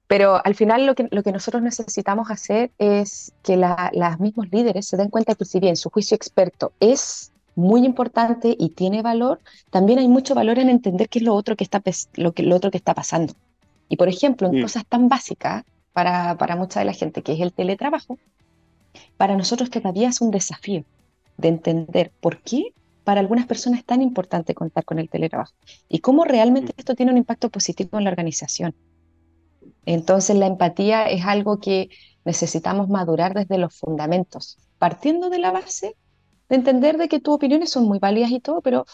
Pero 0.07 0.39
al 0.45 0.55
final 0.55 0.85
lo 0.85 0.95
que, 0.95 1.07
lo 1.11 1.23
que 1.23 1.31
nosotros 1.31 1.63
necesitamos 1.63 2.29
hacer 2.29 2.71
es 2.77 3.33
que 3.43 3.57
las 3.57 4.19
mismos 4.19 4.47
líderes 4.51 4.87
se 4.87 4.97
den 4.97 5.09
cuenta 5.09 5.35
que 5.35 5.45
si 5.45 5.59
bien 5.59 5.75
su 5.75 5.89
juicio 5.89 6.15
experto 6.15 6.71
es 6.79 7.31
muy 7.55 7.85
importante 7.85 8.55
y 8.57 8.69
tiene 8.69 9.01
valor, 9.01 9.39
también 9.71 9.99
hay 9.99 10.07
mucho 10.07 10.35
valor 10.35 10.59
en 10.59 10.69
entender 10.69 11.09
qué 11.09 11.19
es 11.19 11.23
que 11.23 11.25
lo 11.25 11.31
lo 12.37 12.55
otro 12.55 12.71
que 12.71 12.77
está 12.77 12.93
pasando. 12.93 13.33
Y 13.89 13.97
por 13.97 14.07
ejemplo, 14.07 14.47
en 14.47 14.59
mm. 14.59 14.61
cosas 14.63 14.85
tan 14.85 15.09
básicas 15.09 15.63
para, 15.93 16.37
para 16.37 16.55
mucha 16.55 16.79
de 16.79 16.85
la 16.85 16.93
gente, 16.93 17.21
que 17.21 17.33
es 17.33 17.39
el 17.39 17.53
teletrabajo, 17.53 18.17
para 19.17 19.35
nosotros 19.35 19.69
todavía 19.69 20.09
es 20.09 20.21
un 20.21 20.31
desafío 20.31 20.83
de 21.37 21.47
entender 21.49 22.11
por 22.19 22.41
qué 22.41 22.73
para 23.03 23.19
algunas 23.19 23.45
personas 23.45 23.79
es 23.79 23.85
tan 23.85 24.01
importante 24.01 24.55
contar 24.55 24.83
con 24.83 24.97
el 24.97 25.09
teletrabajo 25.09 25.53
y 25.87 25.99
cómo 25.99 26.23
realmente 26.23 26.73
mm. 26.73 26.79
esto 26.79 26.95
tiene 26.95 27.11
un 27.11 27.17
impacto 27.17 27.49
positivo 27.49 27.97
en 27.97 28.05
la 28.05 28.09
organización. 28.09 28.73
Entonces 29.85 30.35
la 30.35 30.47
empatía 30.47 31.07
es 31.09 31.25
algo 31.25 31.59
que 31.59 31.89
necesitamos 32.25 32.89
madurar 32.89 33.33
desde 33.35 33.57
los 33.57 33.75
fundamentos, 33.75 34.57
partiendo 34.79 35.29
de 35.29 35.39
la 35.39 35.51
base 35.51 35.95
de 36.49 36.55
entender 36.55 36.97
de 36.97 37.07
que 37.07 37.19
tus 37.19 37.35
opiniones 37.35 37.69
son 37.69 37.85
muy 37.85 37.99
válidas 37.99 38.31
y 38.31 38.39
todo, 38.39 38.61
pero 38.61 38.85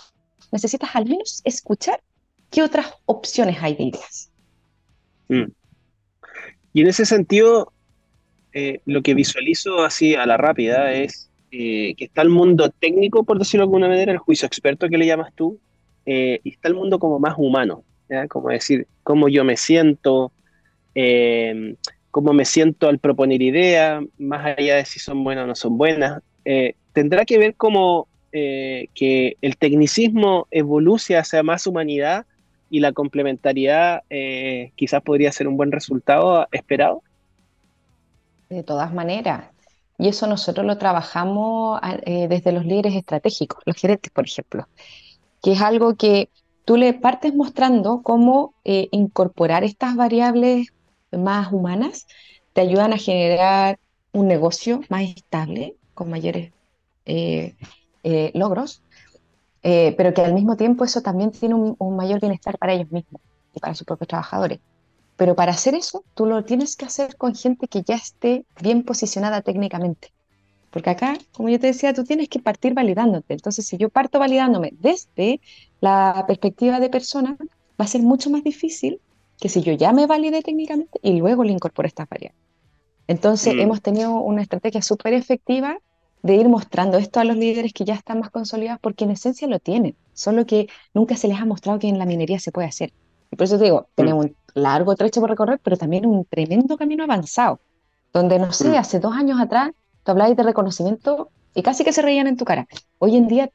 necesitas 0.51 0.95
al 0.95 1.06
menos 1.06 1.41
escuchar 1.45 2.01
qué 2.49 2.63
otras 2.63 2.88
opciones 3.06 3.58
hay 3.62 3.75
de 3.75 3.84
ideas. 3.84 4.31
Mm. 5.32 5.50
Y 6.74 6.82
en 6.82 6.88
ese 6.88 7.06
sentido, 7.06 7.72
eh, 8.54 8.82
lo 8.86 9.02
que 9.02 9.13
visualizo 9.13 9.84
así 9.84 10.13
a 10.13 10.26
la 10.26 10.36
rápida 10.36 10.91
es 10.91 11.32
eh, 11.52 11.96
que 11.96 12.06
está 12.06 12.22
el 12.22 12.30
mundo 12.30 12.70
técnico, 12.70 13.24
por 13.24 13.39
decirlo 13.39 13.63
de 13.63 13.67
alguna 13.67 13.88
manera, 13.88 14.12
el 14.12 14.17
juicio 14.17 14.46
experto 14.46 14.89
que 14.89 14.98
le 14.98 15.06
llamas 15.06 15.34
tú, 15.34 15.60
eh, 16.06 16.41
y 16.44 16.52
está 16.52 16.67
el 16.67 16.76
mundo 16.76 17.00
como 17.00 17.17
más 17.20 17.36
humano, 17.38 17.84
como 18.30 18.50
decir, 18.50 18.88
cómo 19.04 19.30
yo 19.30 19.46
me 19.46 19.56
siento, 19.56 20.34
cómo 22.12 22.34
me 22.34 22.44
siento 22.44 22.89
al 22.89 23.00
proponer 23.00 23.41
ideas, 23.41 24.04
más 24.17 24.58
allá 24.58 24.76
de 24.76 24.84
si 24.84 25.00
son 25.00 25.24
buenas 25.24 25.46
o 25.46 25.48
no 25.48 25.56
son 25.56 25.78
buenas. 25.78 26.22
tendrá 26.91 27.24
que 27.24 27.38
ver 27.38 27.56
como 27.56 28.10
que 28.34 29.38
el 29.41 29.56
tecnicismo 29.56 30.50
evoluce 30.52 31.15
hacia 31.15 31.41
más 31.41 31.67
humanidad 31.67 32.26
y 32.71 32.79
la 32.79 32.93
complementariedad 32.93 34.01
eh, 34.10 34.71
quizás 34.77 35.03
podría 35.03 35.31
ser 35.34 35.47
un 35.49 35.57
buen 35.57 35.73
resultado 35.73 36.47
esperado? 36.53 37.03
De 38.49 38.63
todas 38.63 38.93
maneras. 38.93 39.49
Y 39.97 40.07
eso 40.07 40.25
nosotros 40.25 40.65
lo 40.65 40.77
trabajamos 40.77 41.79
eh, 42.05 42.27
desde 42.29 42.53
los 42.53 42.65
líderes 42.65 42.95
estratégicos, 42.95 43.62
los 43.65 43.75
gerentes, 43.75 44.10
por 44.12 44.25
ejemplo, 44.25 44.67
que 45.43 45.51
es 45.51 45.62
algo 45.62 45.95
que 45.95 46.29
tú 46.63 46.77
le 46.77 46.93
partes 46.93 47.36
mostrando 47.36 48.01
cómo 48.01 48.55
eh, 48.63 48.88
incorporar 48.91 49.65
estas 49.65 49.97
variables 49.97 50.73
más 51.12 51.51
humanas 51.51 52.07
te 52.53 52.62
ayudan 52.62 52.93
a 52.93 52.97
generar 52.97 53.79
un 54.13 54.29
negocio 54.29 54.79
más 54.88 55.03
estable, 55.03 55.75
con 55.93 56.10
mayores 56.10 56.51
logros, 58.34 58.81
eh, 59.63 59.93
pero 59.97 60.13
que 60.13 60.21
al 60.21 60.34
mismo 60.34 60.58
tiempo 60.58 60.84
eso 60.84 61.02
también 61.02 61.32
tiene 61.32 61.56
un, 61.56 61.95
mayor 61.95 62.19
bienestar 62.19 62.58
para 62.58 62.74
ellos 62.74 62.91
mismos 62.91 63.21
y 63.54 63.60
para 63.60 63.76
sus 63.76 63.86
propios 63.86 64.08
trabajadores. 64.08 64.60
Pero 65.17 65.36
para 65.36 65.52
hacer 65.52 65.76
eso, 65.76 66.04
tú 66.15 66.26
lo 66.26 66.43
tienes 66.43 66.76
que 66.76 66.86
hacer 66.86 67.15
con 67.15 67.36
gente 67.36 67.67
que 67.67 67.84
ya 67.84 67.95
esté 67.95 68.43
bien 68.62 68.84
posicionada 68.84 69.41
técnicamente. 69.41 70.12
Porque 70.71 70.89
acá, 70.89 71.17
como 71.34 71.50
yo 71.50 71.60
te 71.60 71.67
decía, 71.67 71.93
tú 71.93 72.04
tienes 72.04 72.30
que 72.30 72.39
partir 72.39 72.74
validándote. 72.74 73.34
Entonces, 73.34 73.67
si 73.67 73.78
yo 73.78 73.89
parto 73.89 74.19
validándome 74.19 74.74
desde 74.80 75.41
la 75.80 76.24
perspectiva 76.28 76.80
de 76.80 76.89
persona, 76.89 77.38
va 77.39 77.86
a 77.86 77.88
ser 77.88 78.02
mucho 78.02 78.30
más 78.30 78.43
difícil 78.43 79.00
que 79.39 79.50
si 79.50 79.62
yo 79.62 79.74
ya 79.74 79.91
me 79.91 80.08
valide 80.08 80.41
técnicamente 80.41 81.00
y 81.04 81.13
luego 81.17 81.43
le 81.43 81.52
incorporo 81.52 81.88
estas 81.88 82.08
variables. 82.10 82.39
Entonces, 83.08 83.56
mm. 83.56 83.60
hemos 83.60 83.82
tenido 83.82 84.13
una 84.13 84.41
estrategia 84.41 84.82
súper 84.82 85.13
efectiva 85.13 85.78
de 86.23 86.36
ir 86.36 86.49
mostrando 86.49 86.97
esto 86.97 87.19
a 87.19 87.23
los 87.23 87.36
líderes 87.36 87.73
que 87.73 87.86
ya 87.86 87.95
están 87.95 88.19
más 88.19 88.29
consolidados, 88.29 88.79
porque 88.81 89.05
en 89.05 89.12
esencia 89.12 89.47
lo 89.47 89.60
tienen, 89.60 89.95
solo 90.13 90.45
que 90.45 90.67
nunca 90.93 91.15
se 91.15 91.27
les 91.27 91.39
ha 91.39 91.45
mostrado 91.45 91.79
que 91.79 91.88
en 91.88 91.97
la 91.97 92.05
minería 92.05 92.39
se 92.39 92.51
puede 92.51 92.67
hacer. 92.67 92.93
Y 93.31 93.36
por 93.36 93.45
eso 93.45 93.57
te 93.57 93.65
digo, 93.65 93.81
mm. 93.81 93.86
tenemos 93.95 94.25
un 94.25 94.36
largo 94.53 94.95
trecho 94.95 95.21
por 95.21 95.29
recorrer, 95.29 95.60
pero 95.63 95.77
también 95.77 96.05
un 96.05 96.25
tremendo 96.25 96.77
camino 96.77 97.03
avanzado, 97.03 97.60
donde, 98.13 98.39
no 98.39 98.51
sé, 98.51 98.69
mm. 98.69 98.75
hace 98.75 98.99
dos 98.99 99.15
años 99.15 99.39
atrás, 99.39 99.71
tú 100.03 100.12
hablabas 100.12 100.36
de 100.36 100.43
reconocimiento 100.43 101.29
y 101.53 101.63
casi 101.63 101.84
que 101.84 101.93
se 101.93 102.01
reían 102.01 102.27
en 102.27 102.38
tu 102.38 102.45
cara. 102.45 102.67
Hoy 102.99 103.15
en 103.17 103.27
día 103.27 103.49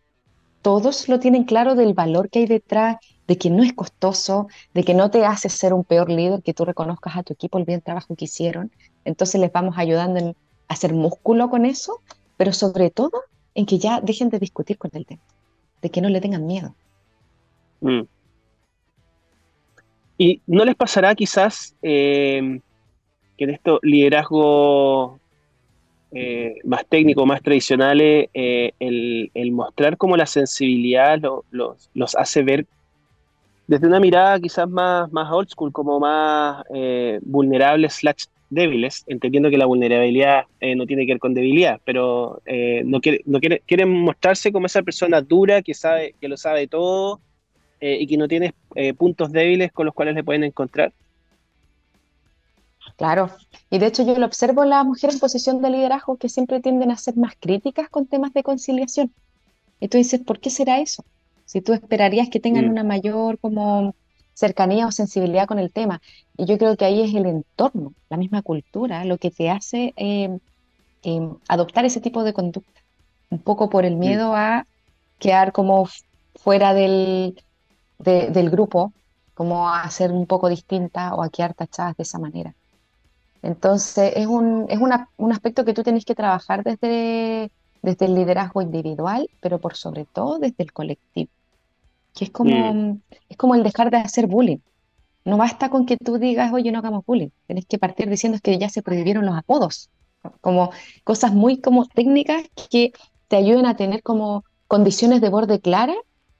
todos 0.62 1.09
lo 1.09 1.20
tienen 1.20 1.44
claro 1.44 1.74
del 1.74 1.94
valor 1.94 2.29
que 2.29 2.40
hay 2.40 2.46
detrás, 2.46 2.96
de 3.29 3.38
que 3.38 3.50
no 3.50 3.62
es 3.62 3.72
costoso, 3.72 4.48
de 4.74 4.85
que 4.85 4.94
no 4.94 5.11
te 5.11 5.24
hace 5.24 5.48
ser 5.48 5.72
un 5.72 5.85
peor 5.85 6.11
líder, 6.11 6.42
que 6.42 6.55
tú 6.55 6.64
reconozcas 6.64 7.16
a 7.16 7.22
tu 7.22 7.33
equipo 7.33 7.59
el 7.59 7.64
bien 7.64 7.81
trabajo 7.81 8.14
que 8.16 8.24
hicieron. 8.24 8.70
Entonces 9.05 9.40
les 9.40 9.52
vamos 9.52 9.76
ayudando 9.79 10.35
a 10.68 10.72
hacer 10.72 10.92
músculo 10.92 11.50
con 11.50 11.66
eso 11.66 12.00
pero 12.37 12.53
sobre 12.53 12.90
todo 12.90 13.25
en 13.55 13.66
que 13.66 13.79
ya 13.79 14.01
dejen 14.01 14.29
de 14.29 14.38
discutir 14.38 14.79
con 14.79 14.90
el 14.94 15.07
tema, 15.07 15.22
de 15.83 15.90
que 15.90 16.01
no 16.01 16.09
le 16.09 16.20
tengan 16.20 16.46
miedo. 16.46 16.75
Mm. 17.81 18.03
¿Y 20.18 20.40
no 20.46 20.64
les 20.64 20.75
pasará 20.75 21.14
quizás 21.14 21.75
eh, 21.83 22.61
que 23.37 23.44
en 23.44 23.51
esto 23.51 23.79
liderazgo 23.83 25.18
eh, 26.12 26.57
más 26.64 26.87
técnico, 26.87 27.27
más 27.27 27.42
tradicionales, 27.42 28.29
eh, 28.33 28.72
el, 28.79 29.53
mostrar 29.53 29.96
cómo 29.96 30.16
la 30.16 30.27
sensibilidad 30.27 31.20
los 31.51 32.16
hace 32.16 32.42
ver 32.42 32.66
desde 33.66 33.87
una 33.87 34.01
mirada 34.01 34.38
quizás 34.38 34.68
más, 34.68 35.11
más 35.12 35.31
old 35.31 35.49
school, 35.49 35.72
como 35.72 35.99
más 35.99 36.64
eh, 36.72 37.18
vulnerables 37.22 37.94
slash 37.94 38.25
débiles, 38.51 39.05
entendiendo 39.07 39.51
que 39.51 39.59
la 39.59 39.67
vulnerabilidad 39.67 40.45
no 40.77 40.87
tiene 40.87 41.07
que 41.07 41.13
ver 41.13 41.19
con 41.19 41.35
debilidad, 41.35 41.81
pero 41.85 42.41
no, 42.85 43.01
quiere, 43.01 43.23
no 43.27 43.41
quiere, 43.41 43.63
quieren 43.67 43.91
mostrarse 43.91 44.53
como 44.53 44.67
esa 44.67 44.83
persona 44.83 45.21
dura 45.21 45.63
que 45.63 45.75
sabe, 45.75 46.15
que 46.21 46.29
lo 46.29 46.37
sabe 46.37 46.67
todo 46.67 47.21
y 47.81 48.07
que 48.07 48.17
no 48.17 48.29
tiene 48.29 48.55
puntos 48.97 49.33
débiles 49.33 49.73
con 49.73 49.87
los 49.87 49.95
cuales 49.95 50.15
le 50.15 50.25
pueden 50.25 50.45
encontrar. 50.45 50.93
Claro, 52.97 53.31
y 53.71 53.79
de 53.79 53.87
hecho 53.87 54.05
yo 54.07 54.19
lo 54.19 54.27
observo 54.27 54.63
en 54.63 54.71
las 54.71 54.85
mujeres 54.85 55.17
en 55.17 55.21
posición 55.21 55.61
de 55.61 55.71
liderazgo 55.71 56.17
que 56.17 56.29
siempre 56.29 56.61
tienden 56.61 56.91
a 56.91 56.97
ser 56.97 57.17
más 57.17 57.35
críticas 57.39 57.91
con 57.91 58.07
temas 58.07 58.33
de 58.33 58.43
conciliación. 58.43 59.13
Y 59.81 59.89
tú 59.89 59.99
dices, 59.99 60.21
¿por 60.21 60.41
qué 60.41 60.49
será 60.49 60.81
eso? 60.81 61.05
Si 61.45 61.61
tú 61.61 61.75
esperarías 61.75 62.31
que 62.31 62.41
tengan 62.41 62.67
mm. 62.67 62.71
una 62.71 62.85
mayor 62.85 63.39
como 63.39 63.95
cercanía 64.37 64.87
o 64.87 64.92
sensibilidad 64.92 65.46
con 65.46 65.59
el 65.59 65.72
tema. 65.72 66.01
Y 66.37 66.44
yo 66.44 66.59
creo 66.59 66.77
que 66.77 66.85
ahí 66.85 67.03
es 67.03 67.14
el 67.14 67.27
entorno, 67.27 67.94
la 68.11 68.18
misma 68.18 68.42
cultura, 68.42 69.05
lo 69.05 69.16
que 69.16 69.31
te 69.31 69.51
hace 69.51 69.94
em, 69.96 70.38
em, 71.03 71.37
adoptar 71.49 71.85
ese 71.87 72.01
tipo 72.01 72.22
de 72.22 72.35
conducta. 72.35 72.81
Un 73.31 73.38
poco 73.40 73.70
por 73.70 73.85
el 73.85 73.96
miedo 73.96 74.35
a 74.37 74.66
quedar 75.18 75.53
como 75.53 75.88
fuera 76.37 76.75
del, 76.75 77.42
del 77.99 78.51
grupo, 78.51 78.92
como 79.35 79.68
a 79.70 79.88
ser 79.90 80.12
un 80.12 80.27
poco 80.27 80.49
distinta 80.49 81.14
o 81.14 81.22
a 81.22 81.31
quedar 81.31 81.55
tachadas 81.55 81.96
de 81.96 82.03
esa 82.03 82.18
manera. 82.18 82.55
Entonces, 83.42 84.12
es 84.16 84.27
un, 84.27 84.66
es 84.68 84.79
un 84.79 85.33
aspecto 85.33 85.64
que 85.64 85.72
tú 85.72 85.83
tenés 85.83 86.05
que 86.05 86.14
trabajar 86.14 86.62
desde, 86.62 87.51
desde 87.83 88.07
el 88.07 88.14
liderazgo 88.14 88.61
individual, 88.61 89.29
pero 89.40 89.59
por 89.61 89.77
sobre 89.77 90.05
todo 90.05 90.38
desde 90.38 90.62
el 90.64 90.72
colectivo, 90.72 91.31
que 92.16 92.24
es 92.24 92.31
como, 92.31 92.74
mm. 92.74 93.00
es 93.29 93.37
como 93.37 93.55
el 93.55 93.62
dejar 93.62 93.90
de 93.90 93.98
hacer 93.98 94.26
bullying. 94.26 94.59
No 95.24 95.37
basta 95.37 95.68
con 95.68 95.87
que 95.87 95.96
tú 95.96 96.18
digas, 96.18 96.52
oye, 96.52 96.72
no 96.72 96.79
hagamos 96.79 97.05
bullying. 97.05 97.29
Tenés 97.46 97.66
que 97.66 97.79
partir 97.79 98.09
diciendo 98.09 98.38
que 98.42 98.59
ya 98.59 98.68
se 98.70 98.83
prohibieron 98.83 99.26
los 99.26 99.37
apodos, 99.37 99.90
como 100.40 100.70
cosas 101.05 101.33
muy 101.33 101.61
como 101.61 101.87
técnicas 101.87 102.42
que 102.70 102.92
te 103.29 103.37
ayuden 103.37 103.66
a 103.66 103.76
tener 103.76 104.02
como 104.02 104.44
condiciones 104.66 105.20
de 105.20 105.29
borde 105.29 105.61
clara 105.61 105.94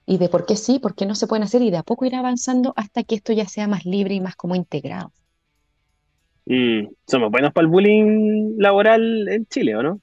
y 0.05 0.17
de 0.17 0.29
por 0.29 0.45
qué 0.45 0.55
sí, 0.55 0.79
por 0.79 0.95
qué 0.95 1.05
no 1.05 1.15
se 1.15 1.27
pueden 1.27 1.43
hacer 1.43 1.61
y 1.61 1.69
de 1.69 1.77
a 1.77 1.83
poco 1.83 2.05
ir 2.05 2.15
avanzando 2.15 2.73
hasta 2.75 3.03
que 3.03 3.15
esto 3.15 3.33
ya 3.33 3.45
sea 3.45 3.67
más 3.67 3.85
libre 3.85 4.15
y 4.15 4.21
más 4.21 4.35
como 4.35 4.55
integrado. 4.55 5.11
Mm, 6.45 6.87
somos 7.05 7.29
buenos 7.29 7.53
para 7.53 7.65
el 7.65 7.71
bullying 7.71 8.55
laboral 8.57 9.27
en 9.27 9.45
Chile, 9.47 9.75
¿o 9.75 9.83
no? 9.83 9.99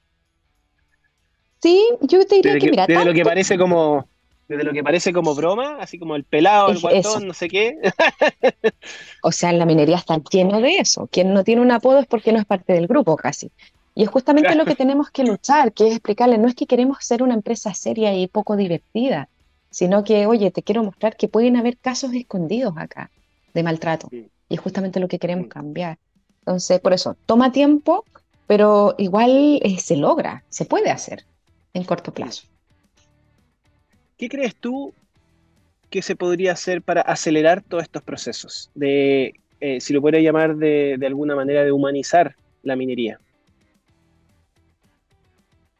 Sí, 1.60 1.82
yo 2.02 2.24
te 2.26 2.36
diría 2.36 2.58
que, 2.58 2.70
mira, 2.70 2.86
desde 2.86 3.06
lo 3.06 3.14
que 3.14 3.24
parece 3.24 3.56
como 3.56 4.06
desde 4.48 4.64
lo 4.64 4.72
que 4.72 4.82
parece 4.82 5.12
como 5.12 5.34
broma, 5.34 5.78
así 5.80 5.98
como 5.98 6.16
el 6.16 6.24
pelado, 6.24 6.70
el 6.70 6.80
guatón, 6.80 7.26
no 7.26 7.34
sé 7.34 7.48
qué. 7.48 7.78
o 9.22 9.32
sea, 9.32 9.50
en 9.50 9.58
la 9.58 9.66
minería 9.66 9.96
está 9.96 10.20
lleno 10.30 10.60
de 10.60 10.76
eso. 10.76 11.08
Quien 11.10 11.32
no 11.32 11.44
tiene 11.44 11.62
un 11.62 11.70
apodo 11.70 11.98
es 11.98 12.06
porque 12.06 12.32
no 12.32 12.38
es 12.38 12.44
parte 12.44 12.72
del 12.72 12.86
grupo 12.86 13.16
casi. 13.16 13.50
Y 13.94 14.02
es 14.02 14.08
justamente 14.08 14.54
lo 14.54 14.64
que 14.64 14.74
tenemos 14.74 15.10
que 15.10 15.24
luchar, 15.24 15.72
que 15.72 15.86
es 15.86 15.92
explicarle, 15.92 16.36
no 16.38 16.48
es 16.48 16.54
que 16.54 16.66
queremos 16.66 16.98
ser 17.00 17.22
una 17.22 17.34
empresa 17.34 17.72
seria 17.74 18.12
y 18.14 18.26
poco 18.26 18.56
divertida, 18.56 19.28
sino 19.70 20.02
que, 20.02 20.26
oye, 20.26 20.50
te 20.50 20.62
quiero 20.62 20.82
mostrar 20.82 21.16
que 21.16 21.28
pueden 21.28 21.56
haber 21.56 21.76
casos 21.78 22.12
escondidos 22.12 22.74
acá 22.76 23.10
de 23.54 23.62
maltrato. 23.62 24.08
Y 24.12 24.54
es 24.54 24.60
justamente 24.60 25.00
lo 25.00 25.08
que 25.08 25.18
queremos 25.18 25.46
cambiar. 25.46 25.98
Entonces, 26.40 26.80
por 26.80 26.92
eso, 26.92 27.16
toma 27.24 27.52
tiempo, 27.52 28.04
pero 28.46 28.94
igual 28.98 29.60
eh, 29.62 29.78
se 29.78 29.96
logra, 29.96 30.44
se 30.48 30.64
puede 30.64 30.90
hacer 30.90 31.24
en 31.72 31.84
corto 31.84 32.12
plazo. 32.12 32.46
¿Qué 34.16 34.28
crees 34.28 34.54
tú 34.54 34.92
que 35.90 36.02
se 36.02 36.16
podría 36.16 36.52
hacer 36.52 36.82
para 36.82 37.00
acelerar 37.00 37.62
todos 37.62 37.84
estos 37.84 38.02
procesos? 38.02 38.70
De, 38.74 39.34
eh, 39.60 39.80
si 39.80 39.92
lo 39.92 40.00
pudiera 40.00 40.20
llamar 40.20 40.56
de, 40.56 40.98
alguna 41.04 41.34
manera, 41.34 41.64
de 41.64 41.72
humanizar 41.72 42.34
la 42.62 42.76
minería. 42.76 43.18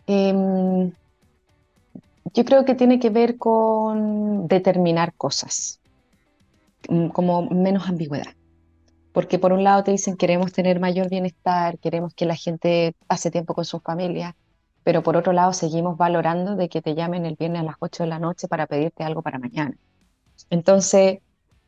Em, 0.06 0.92
yo 2.34 2.44
creo 2.44 2.64
que 2.64 2.74
tiene 2.74 2.98
que 2.98 3.10
ver 3.10 3.38
con 3.38 4.48
determinar 4.48 5.14
cosas, 5.14 5.80
mm, 6.88 7.08
como 7.08 7.48
menos 7.48 7.88
ambigüedad 7.88 8.34
porque 9.14 9.38
por 9.38 9.52
un 9.52 9.62
lado 9.62 9.84
te 9.84 9.92
dicen 9.92 10.16
queremos 10.16 10.52
tener 10.52 10.80
mayor 10.80 11.08
bienestar, 11.08 11.78
queremos 11.78 12.12
que 12.14 12.26
la 12.26 12.34
gente 12.34 12.96
pase 13.06 13.30
tiempo 13.30 13.54
con 13.54 13.64
sus 13.64 13.80
familias, 13.80 14.34
pero 14.84 15.02
por 15.02 15.16
otro 15.16 15.32
lado 15.32 15.52
seguimos 15.52 15.96
valorando 15.96 16.56
de 16.56 16.68
que 16.68 16.82
te 16.82 16.94
llamen 16.94 17.26
el 17.26 17.36
viernes 17.36 17.62
a 17.62 17.64
las 17.64 17.76
8 17.80 18.04
de 18.04 18.08
la 18.10 18.18
noche 18.18 18.46
para 18.48 18.66
pedirte 18.66 19.02
algo 19.02 19.22
para 19.22 19.38
mañana. 19.38 19.76
Entonces, 20.50 21.18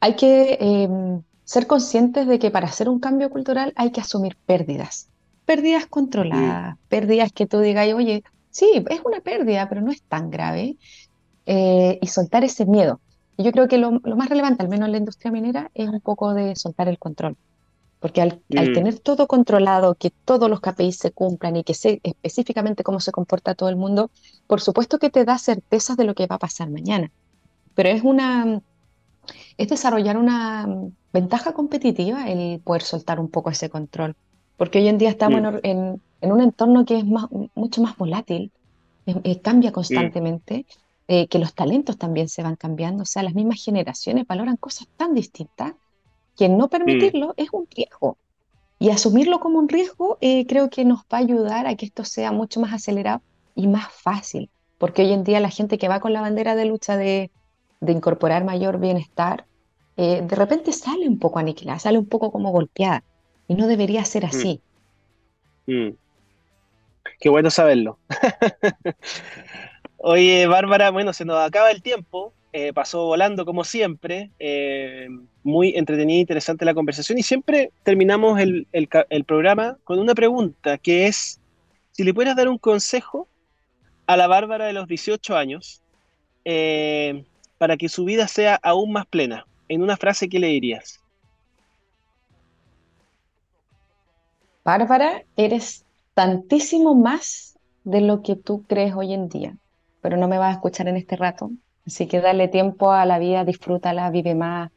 hay 0.01 0.17
que 0.17 0.59
em, 0.61 1.23
ser 1.45 1.67
conscientes 1.67 2.27
de 2.27 2.39
que 2.39 2.51
para 2.51 2.69
hacer 2.69 2.89
un 2.89 3.01
cambio 3.01 3.31
cultural 3.31 3.73
hay 3.77 3.91
que 3.91 4.01
asumir 4.01 4.37
pérdidas, 4.47 5.09
pérdidas 5.47 5.87
controladas, 5.87 6.77
pérdidas 6.89 7.33
que 7.33 7.47
tú 7.47 7.61
digas, 7.61 7.93
oye, 7.95 8.23
sí, 8.51 8.85
es 8.89 9.01
una 9.05 9.21
pérdida, 9.21 9.69
pero 9.69 9.81
no 9.81 9.91
es 9.91 10.03
tan 10.03 10.31
grave, 10.31 10.77
eh, 11.47 11.99
y 12.03 12.07
soltar 12.09 12.43
ese 12.45 12.67
miedo. 12.67 13.01
Y 13.37 13.45
yo 13.45 13.53
creo 13.53 13.69
que 13.69 13.79
lo, 13.79 13.93
más 13.93 14.29
relevante, 14.29 14.63
al 14.63 14.69
menos 14.69 14.87
en 14.87 14.93
la 14.93 14.99
industria 14.99 15.31
minera, 15.31 15.71
es 15.75 15.89
un 15.89 16.01
poco 16.01 16.35
de 16.35 16.57
soltar 16.57 16.89
el 16.89 16.99
control. 16.99 17.37
Porque 18.01 18.21
al, 18.21 18.41
mm. 18.49 18.73
tener 18.75 18.99
todo 18.99 19.27
controlado, 19.27 19.95
que 19.95 20.11
todos 20.11 20.51
los 20.51 20.61
KPIs 20.61 20.97
se 20.97 21.13
cumplan 21.13 21.57
y 21.57 21.65
que 21.65 21.75
sé 21.75 22.01
específicamente 22.03 22.85
cómo 22.85 23.01
se 23.01 23.13
comporta 23.13 23.55
todo 23.55 23.69
el 23.69 23.77
mundo, 23.77 24.11
por 24.47 24.61
supuesto 24.61 24.99
que 24.99 25.11
te 25.11 25.25
da 25.25 25.39
certezas 25.39 25.97
de 25.97 26.05
lo 26.05 26.15
que 26.15 26.27
va 26.27 26.37
a 26.37 26.41
pasar 26.41 26.71
mañana. 26.71 27.11
Pero 27.75 27.89
es 27.89 28.03
una 28.03 28.61
es 29.57 29.69
desarrollar 29.69 30.17
una 30.17 30.69
ventaja 31.13 31.53
competitiva 31.53 32.29
el 32.29 32.61
poder 32.61 32.83
soltar 32.83 33.19
un 33.19 33.29
poco 33.29 33.51
ese 33.51 33.71
control. 33.71 34.15
Porque 34.57 34.79
hoy 34.79 34.89
en 34.89 34.99
día 34.99 35.11
estamos 35.11 35.41
mm. 35.41 35.59
en, 35.63 36.03
en, 36.21 36.33
un 36.33 36.41
entorno 36.41 36.85
que 36.85 36.99
es 36.99 37.07
más, 37.07 37.27
mucho 37.55 37.83
más 37.83 37.97
volátil, 37.97 38.53
eh, 39.07 39.15
eh, 39.25 39.41
cambia 39.41 39.73
constantemente. 39.73 40.67
Eh, 41.09 41.29
que 41.29 41.39
los 41.39 41.55
talentos 41.55 41.99
también 41.99 42.29
se 42.29 42.43
van 42.43 42.57
cambiando, 42.57 43.05
o 43.05 43.07
sea, 43.07 43.23
las 43.23 43.33
mismas 43.33 43.63
generaciones 43.63 44.27
valoran 44.27 44.57
cosas 44.57 44.89
tan 44.97 45.15
distintas 45.15 45.75
que 46.37 46.49
no 46.49 46.69
permitirlo 46.69 47.35
es 47.37 47.49
un 47.53 47.67
riesgo. 47.75 48.19
Y 48.79 48.91
asumirlo 48.91 49.41
como 49.41 49.59
un 49.59 49.69
riesgo 49.69 50.19
eh, 50.21 50.47
creo 50.47 50.69
que 50.69 50.85
nos 50.85 51.01
va 51.01 51.19
a 51.19 51.19
ayudar 51.19 51.67
a 51.67 51.77
que 51.77 51.87
esto 51.87 52.05
sea 52.05 52.33
mucho 52.33 52.61
más 52.61 52.75
acelerado 52.75 53.23
y 53.55 53.67
más 53.67 53.91
fácil, 53.91 54.51
porque 54.79 55.03
hoy 55.03 55.13
en 55.13 55.25
día 55.25 55.41
la 55.41 55.49
gente 55.49 55.79
que 55.79 55.89
va 55.89 56.01
con 56.01 56.13
la 56.13 56.21
bandera 56.21 56.55
de 56.55 56.67
lucha 56.67 56.97
de, 56.97 57.31
incorporar 57.81 58.45
mayor 58.45 58.79
bienestar, 58.79 59.47
eh, 59.97 60.21
de 60.23 60.37
repente 60.37 60.73
sale 60.73 61.09
un 61.09 61.19
poco 61.19 61.39
aniquilada, 61.39 61.79
sale 61.79 61.99
un 61.99 62.07
poco 62.07 62.31
como 62.31 62.51
golpeada, 62.51 63.03
y 63.49 63.55
no 63.55 63.67
debería 63.67 64.05
ser 64.05 64.25
mm. 64.25 64.27
así. 64.27 64.61
Mm. 65.67 65.91
Qué 67.19 67.29
bueno 67.29 67.51
saberlo. 67.51 67.99
Oye, 69.99 70.47
Bárbara, 70.47 70.91
bueno, 70.91 71.13
se 71.13 71.25
nos 71.25 71.39
acaba 71.39 71.71
el 71.71 71.83
tiempo. 71.83 72.33
Eh, 72.53 72.73
pasó 72.73 73.07
volando 73.07 73.45
como 73.45 73.65
siempre. 73.65 74.31
Eh, 74.39 75.09
muy 75.47 75.77
entretenida 75.77 76.19
e 76.19 76.21
interesante 76.21 76.65
la 76.65 76.75
conversación. 76.75 77.19
Y 77.19 77.23
siempre 77.23 77.71
terminamos 77.83 78.39
el, 78.39 78.67
programa 79.27 79.79
con 79.85 79.99
una 79.99 80.15
pregunta 80.15 80.79
que 80.79 81.07
es: 81.07 81.41
si 81.93 82.05
le 82.05 82.13
pudieras 82.13 82.37
dar 82.37 82.49
un 82.49 82.59
consejo 82.59 83.29
a 84.07 84.17
la 84.17 84.27
Bárbara 84.27 84.67
de 84.67 84.73
los 84.73 84.87
18 84.87 85.37
años 85.37 85.83
eh, 86.45 87.25
para 87.59 87.77
que 87.77 87.89
su 87.89 88.05
vida 88.05 88.29
sea 88.29 88.59
aún 88.63 88.93
más 88.93 89.07
plena, 89.07 89.47
en 89.69 89.83
una 89.83 89.97
frase, 89.97 90.29
¿qué 90.29 90.39
le 90.39 90.49
dirías? 90.49 91.01
Bárbara, 94.65 95.23
eres 95.37 95.85
tantísimo 96.15 96.95
más 96.95 97.57
de 97.85 98.01
lo 98.01 98.23
que 98.23 98.37
tú 98.37 98.65
crees 98.67 98.95
hoy 98.95 99.15
en 99.15 99.29
día 99.29 99.57
pero 100.07 100.19
no 100.19 100.29
me 100.29 100.39
vas 100.39 100.51
a 100.51 100.53
escuchar 100.53 100.87
en 100.87 100.97
este 100.97 101.17
rato. 101.17 101.51
Así 101.85 102.07
que 102.07 102.21
dale 102.21 102.47
tiempo 102.47 102.93
a 102.93 103.05
la 103.07 103.19
vida, 103.19 103.45
disfrútala, 103.45 104.09
vive 104.11 104.37
más, 104.37 104.71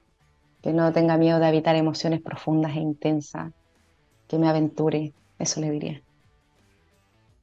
que 0.61 0.73
no 0.73 0.91
tenga 0.93 1.17
miedo 1.17 1.39
de 1.39 1.47
habitar 1.47 1.75
emociones 1.75 2.21
profundas 2.21 2.75
e 2.75 2.79
intensas, 2.79 3.51
que 4.27 4.37
me 4.37 4.47
aventure, 4.47 5.13
eso 5.39 5.61
le 5.61 5.71
diría. 5.71 6.01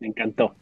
Me 0.01 0.09
encantó. 0.09 0.55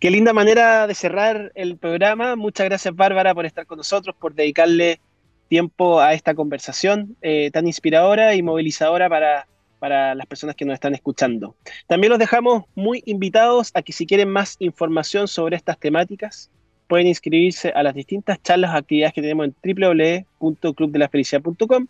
Qué 0.00 0.10
linda 0.10 0.32
manera 0.32 0.86
de 0.86 0.94
cerrar 0.94 1.52
el 1.54 1.78
programa. 1.78 2.36
Muchas 2.36 2.66
gracias 2.66 2.94
Bárbara 2.94 3.34
por 3.34 3.46
estar 3.46 3.64
con 3.66 3.78
nosotros, 3.78 4.14
por 4.16 4.34
dedicarle 4.34 5.00
tiempo 5.48 6.00
a 6.00 6.12
esta 6.12 6.34
conversación 6.34 7.16
eh, 7.22 7.50
tan 7.52 7.66
inspiradora 7.66 8.34
y 8.34 8.42
movilizadora 8.42 9.08
para 9.08 9.46
para 9.78 10.14
las 10.14 10.26
personas 10.26 10.56
que 10.56 10.64
nos 10.64 10.74
están 10.74 10.94
escuchando. 10.94 11.54
También 11.86 12.10
los 12.10 12.18
dejamos 12.18 12.64
muy 12.74 13.02
invitados 13.06 13.70
a 13.74 13.82
que 13.82 13.92
si 13.92 14.06
quieren 14.06 14.30
más 14.30 14.56
información 14.58 15.28
sobre 15.28 15.56
estas 15.56 15.78
temáticas, 15.78 16.50
pueden 16.86 17.06
inscribirse 17.06 17.70
a 17.70 17.82
las 17.82 17.94
distintas 17.94 18.42
charlas 18.42 18.74
o 18.74 18.76
actividades 18.76 19.14
que 19.14 19.22
tenemos 19.22 19.46
en 19.46 19.54
www.clubdelafelicidad.com 20.40 21.86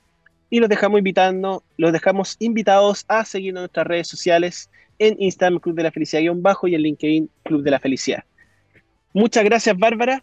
y 0.50 0.60
los 0.60 0.68
dejamos 0.68 0.98
invitando, 0.98 1.62
los 1.76 1.92
dejamos 1.92 2.36
invitados 2.38 3.04
a 3.08 3.24
seguirnos 3.24 3.60
en 3.60 3.62
nuestras 3.64 3.86
redes 3.86 4.08
sociales 4.08 4.70
en 4.98 5.16
Instagram 5.20 5.60
Club 5.60 5.76
de 5.76 5.82
la 5.82 5.90
Felicidad 5.90 6.22
bajo 6.36 6.68
y 6.68 6.74
en 6.74 6.82
LinkedIn 6.82 7.30
Club 7.42 7.62
de 7.62 7.70
la 7.70 7.80
Felicidad. 7.80 8.24
Muchas 9.12 9.44
gracias, 9.44 9.76
Bárbara. 9.76 10.22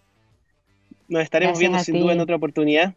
Nos 1.08 1.24
estaremos 1.24 1.60
viendo 1.60 1.80
sin 1.80 2.00
duda 2.00 2.14
en 2.14 2.20
otra 2.20 2.36
oportunidad. 2.36 2.94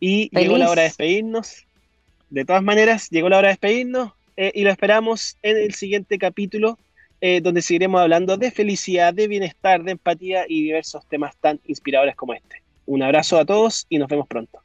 Y 0.00 0.28
llegó 0.36 0.58
la 0.58 0.70
hora 0.70 0.82
de 0.82 0.88
despedirnos. 0.88 1.66
De 2.30 2.44
todas 2.44 2.62
maneras, 2.62 3.08
llegó 3.10 3.28
la 3.28 3.38
hora 3.38 3.48
de 3.48 3.52
despedirnos 3.52 4.12
eh, 4.36 4.52
y 4.54 4.62
lo 4.62 4.70
esperamos 4.70 5.38
en 5.42 5.56
el 5.56 5.74
siguiente 5.74 6.18
capítulo, 6.18 6.78
eh, 7.26 7.40
donde 7.40 7.62
seguiremos 7.62 8.02
hablando 8.02 8.36
de 8.36 8.50
felicidad, 8.50 9.14
de 9.14 9.28
bienestar, 9.28 9.82
de 9.82 9.92
empatía 9.92 10.44
y 10.46 10.62
diversos 10.62 11.06
temas 11.08 11.34
tan 11.38 11.58
inspiradores 11.64 12.16
como 12.16 12.34
este. 12.34 12.62
Un 12.84 13.02
abrazo 13.02 13.38
a 13.38 13.46
todos 13.46 13.86
y 13.88 13.96
nos 13.96 14.08
vemos 14.08 14.28
pronto. 14.28 14.63